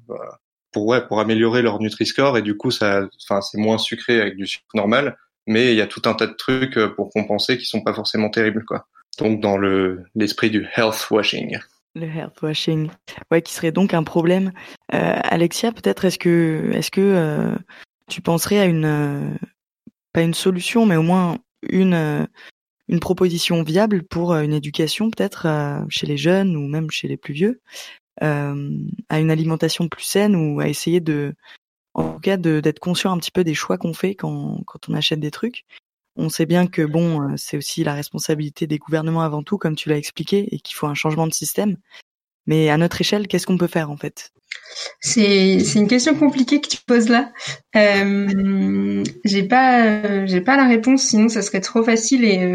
[0.72, 4.36] pour ouais, pour améliorer leur Nutri-Score et du coup ça, enfin, c'est moins sucré avec
[4.36, 5.16] du sucre normal
[5.50, 7.92] mais il y a tout un tas de trucs euh, pour compenser qui sont pas
[7.92, 8.86] forcément terribles, quoi.
[9.18, 11.58] Donc dans le l'esprit du health washing.
[11.96, 12.88] Le health washing,
[13.30, 14.52] ouais, qui serait donc un problème.
[14.94, 17.56] Euh, Alexia, peut-être est-ce que est-ce que euh,
[18.08, 19.36] tu penserais à une
[20.12, 21.38] pas une solution, mais au moins
[21.68, 22.28] une
[22.88, 25.46] une proposition viable pour une éducation peut-être
[25.88, 27.60] chez les jeunes ou même chez les plus vieux
[28.20, 31.34] à une alimentation plus saine ou à essayer de
[31.94, 34.94] en tout cas d'être conscient un petit peu des choix qu'on fait quand, quand on
[34.94, 35.64] achète des trucs.
[36.16, 39.76] On sait bien que bon, euh, c'est aussi la responsabilité des gouvernements avant tout, comme
[39.76, 41.76] tu l'as expliqué, et qu'il faut un changement de système.
[42.46, 44.32] Mais à notre échelle, qu'est-ce qu'on peut faire en fait?
[45.00, 47.32] C'est une question compliquée que tu poses là.
[47.76, 52.54] Euh, j'ai pas j'ai pas la réponse, sinon ça serait trop facile et euh,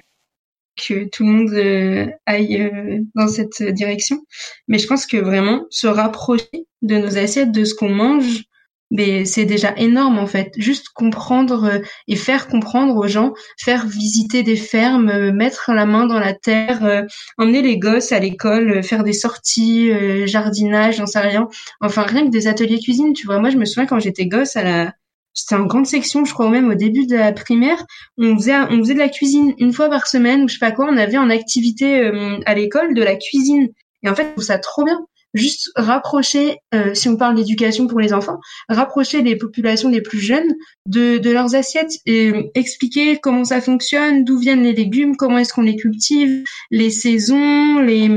[0.87, 2.69] que tout le monde euh, aille
[3.15, 4.25] dans cette direction.
[4.67, 8.43] Mais je pense que vraiment se rapprocher de nos assiettes, de ce qu'on mange,
[8.91, 10.53] mais c'est déjà énorme en fait.
[10.57, 15.85] Juste comprendre euh, et faire comprendre aux gens, faire visiter des fermes, euh, mettre la
[15.85, 17.03] main dans la terre, euh,
[17.37, 19.91] emmener les gosses à l'école, faire des sorties,
[20.27, 21.47] jardinage, j'en sais rien.
[21.81, 23.39] Enfin rien que des ateliers cuisine, tu vois.
[23.39, 24.93] Moi je me souviens quand j'étais gosse à la
[25.37, 27.83] c'était en grande section, je crois même au début de la primaire,
[28.17, 30.71] on faisait on faisait de la cuisine une fois par semaine ou je sais pas
[30.71, 32.09] quoi, on avait en activité
[32.45, 33.67] à l'école de la cuisine.
[34.03, 35.05] Et en fait, je trouve ça trop bien
[35.35, 40.19] juste rapprocher, euh, si on parle d'éducation pour les enfants, rapprocher les populations les plus
[40.19, 40.53] jeunes
[40.87, 45.61] de, leurs assiettes et expliquer comment ça fonctionne, d'où viennent les légumes, comment est-ce qu'on
[45.61, 48.09] les cultive, les saisons, les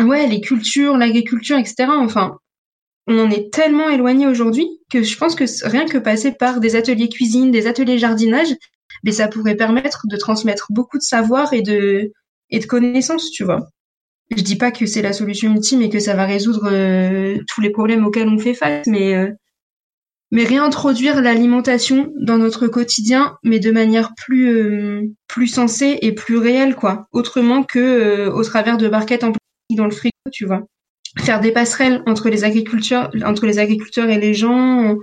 [0.00, 1.88] ouais, les cultures, l'agriculture, etc.
[1.88, 2.38] Enfin,
[3.08, 6.76] on en est tellement éloigné aujourd'hui que je pense que rien que passer par des
[6.76, 8.54] ateliers cuisine, des ateliers jardinage,
[9.02, 12.12] mais ça pourrait permettre de transmettre beaucoup de savoir et de
[12.50, 13.68] et de connaissances, tu vois.
[14.30, 17.60] Je dis pas que c'est la solution ultime et que ça va résoudre euh, tous
[17.60, 19.30] les problèmes auxquels on fait face, mais euh,
[20.30, 26.36] mais réintroduire l'alimentation dans notre quotidien, mais de manière plus euh, plus sensée et plus
[26.36, 27.08] réelle, quoi.
[27.12, 30.66] Autrement que au travers de barquettes en plastique dans le frigo, tu vois.
[31.18, 34.94] Faire des passerelles entre les agriculteurs, entre les agriculteurs et les gens,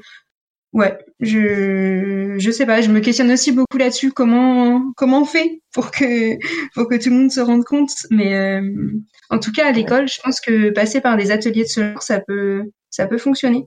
[0.76, 5.61] Ouais, je je sais pas, je me questionne aussi beaucoup là-dessus comment comment on fait
[5.71, 6.36] pour que
[6.73, 7.91] pour que tout le monde se rende compte.
[8.11, 8.91] Mais euh,
[9.30, 12.03] en tout cas à l'école, je pense que passer par des ateliers de ce genre
[12.03, 13.63] ça peut ça peut fonctionner.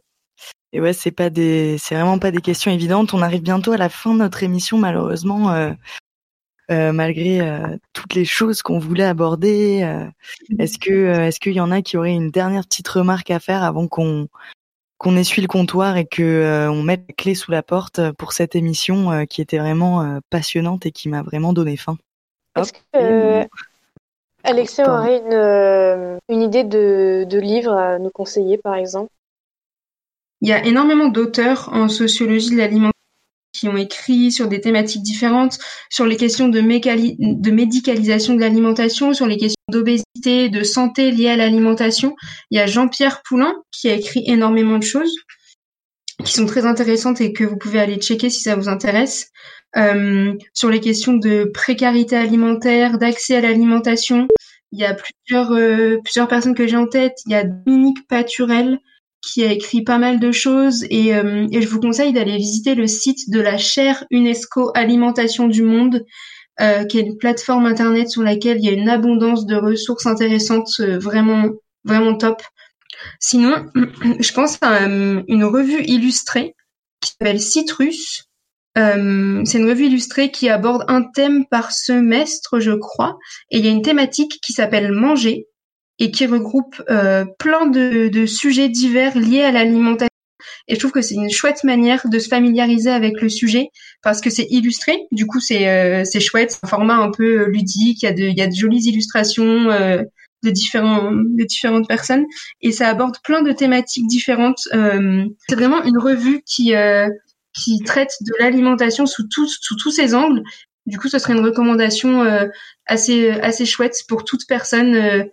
[0.74, 3.78] Et ouais, c'est pas des c'est vraiment pas des questions évidentes, on arrive bientôt à
[3.78, 5.72] la fin de notre émission malheureusement euh,
[6.70, 7.40] euh, malgré
[7.94, 9.80] toutes les choses qu'on voulait aborder,
[10.59, 13.62] est-ce que est-ce qu'il y en a qui auraient une dernière petite remarque à faire
[13.62, 14.28] avant qu'on
[14.99, 18.32] qu'on essuie le comptoir et que euh, on mette la clé sous la porte pour
[18.32, 21.96] cette émission euh, qui était vraiment euh, passionnante et qui m'a vraiment donné faim.
[22.57, 23.49] Est-ce que
[24.44, 29.11] Alexia aurait une, une idée de, de livre à nous conseiller, par exemple?
[30.40, 32.92] Il y a énormément d'auteurs en sociologie de l'alimentation
[33.53, 35.59] qui ont écrit sur des thématiques différentes,
[35.90, 41.30] sur les questions de, de médicalisation de l'alimentation, sur les questions d'obésité, de santé liées
[41.30, 42.16] à l'alimentation.
[42.50, 45.14] Il y a Jean-Pierre Poulain qui a écrit énormément de choses
[46.24, 49.30] qui sont très intéressantes et que vous pouvez aller checker si ça vous intéresse.
[49.76, 54.26] Euh, sur les questions de précarité alimentaire, d'accès à l'alimentation,
[54.72, 57.18] il y a plusieurs, euh, plusieurs personnes que j'ai en tête.
[57.26, 58.78] Il y a Dominique Paturel
[59.20, 62.74] qui a écrit pas mal de choses et, euh, et je vous conseille d'aller visiter
[62.74, 66.04] le site de la chaire UNESCO Alimentation du Monde,
[66.61, 70.06] euh, qui est une plateforme internet sur laquelle il y a une abondance de ressources
[70.06, 71.44] intéressantes, euh, vraiment
[71.84, 72.42] vraiment top.
[73.20, 73.66] Sinon,
[74.20, 76.54] je pense à une revue illustrée
[77.00, 78.24] qui s'appelle Citrus.
[78.74, 83.18] c'est une revue illustrée qui aborde un thème par semestre, je crois,
[83.50, 85.46] et il y a une thématique qui s'appelle Manger
[85.98, 90.09] et qui regroupe euh, plein de, de, sujets divers liés à l'alimentation.
[90.68, 93.70] Et je trouve que c'est une chouette manière de se familiariser avec le sujet
[94.02, 94.98] parce que c'est illustré.
[95.10, 98.02] Du coup, c'est euh, c'est chouette, c'est un format un peu ludique.
[98.02, 100.02] Il y a de il y a de jolies illustrations euh,
[100.44, 102.24] de différents de différentes personnes
[102.60, 104.60] et ça aborde plein de thématiques différentes.
[104.74, 107.08] Euh, c'est vraiment une revue qui euh,
[107.54, 110.42] qui traite de l'alimentation sous tous sous tous ses angles.
[110.84, 112.24] Du coup, ce serait une recommandation
[112.86, 115.28] assez assez chouette pour toute personne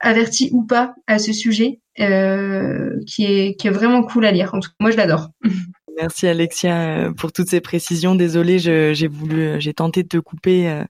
[0.00, 4.54] averti ou pas à ce sujet, euh, qui, est, qui est vraiment cool à lire.
[4.54, 5.30] En tout cas, moi, je l'adore.
[6.00, 8.14] Merci Alexia euh, pour toutes ces précisions.
[8.14, 10.84] Désolée, j'ai voulu, j'ai tenté de te couper euh,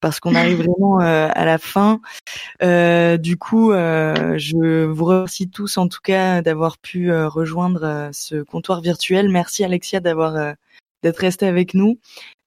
[0.00, 2.00] parce qu'on arrive vraiment euh, à la fin.
[2.60, 9.28] du coup, je vous remercie tous en tout cas d'avoir pu rejoindre ce comptoir virtuel.
[9.28, 10.54] Merci Alexia d'avoir
[11.04, 12.00] d'être resté avec nous.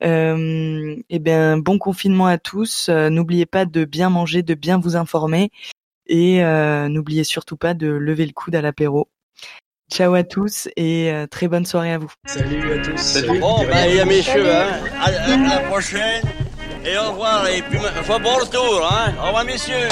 [0.03, 2.89] Euh, et eh bien, bon confinement à tous.
[2.89, 5.51] N'oubliez pas de bien manger, de bien vous informer
[6.11, 9.07] et euh, n'oubliez surtout pas de lever le coude à l'apéro.
[9.91, 12.11] Ciao à tous et euh, très bonne soirée à vous.
[12.25, 12.97] Salut à tous.
[12.97, 13.39] Salut.
[13.39, 14.67] Bon, bah, il y a messieurs, hein.
[14.99, 16.21] À, à, la prochaine.
[16.85, 17.47] Et au revoir.
[17.47, 19.13] Et puis, faut bon retour, hein.
[19.21, 19.87] Au revoir, messieurs.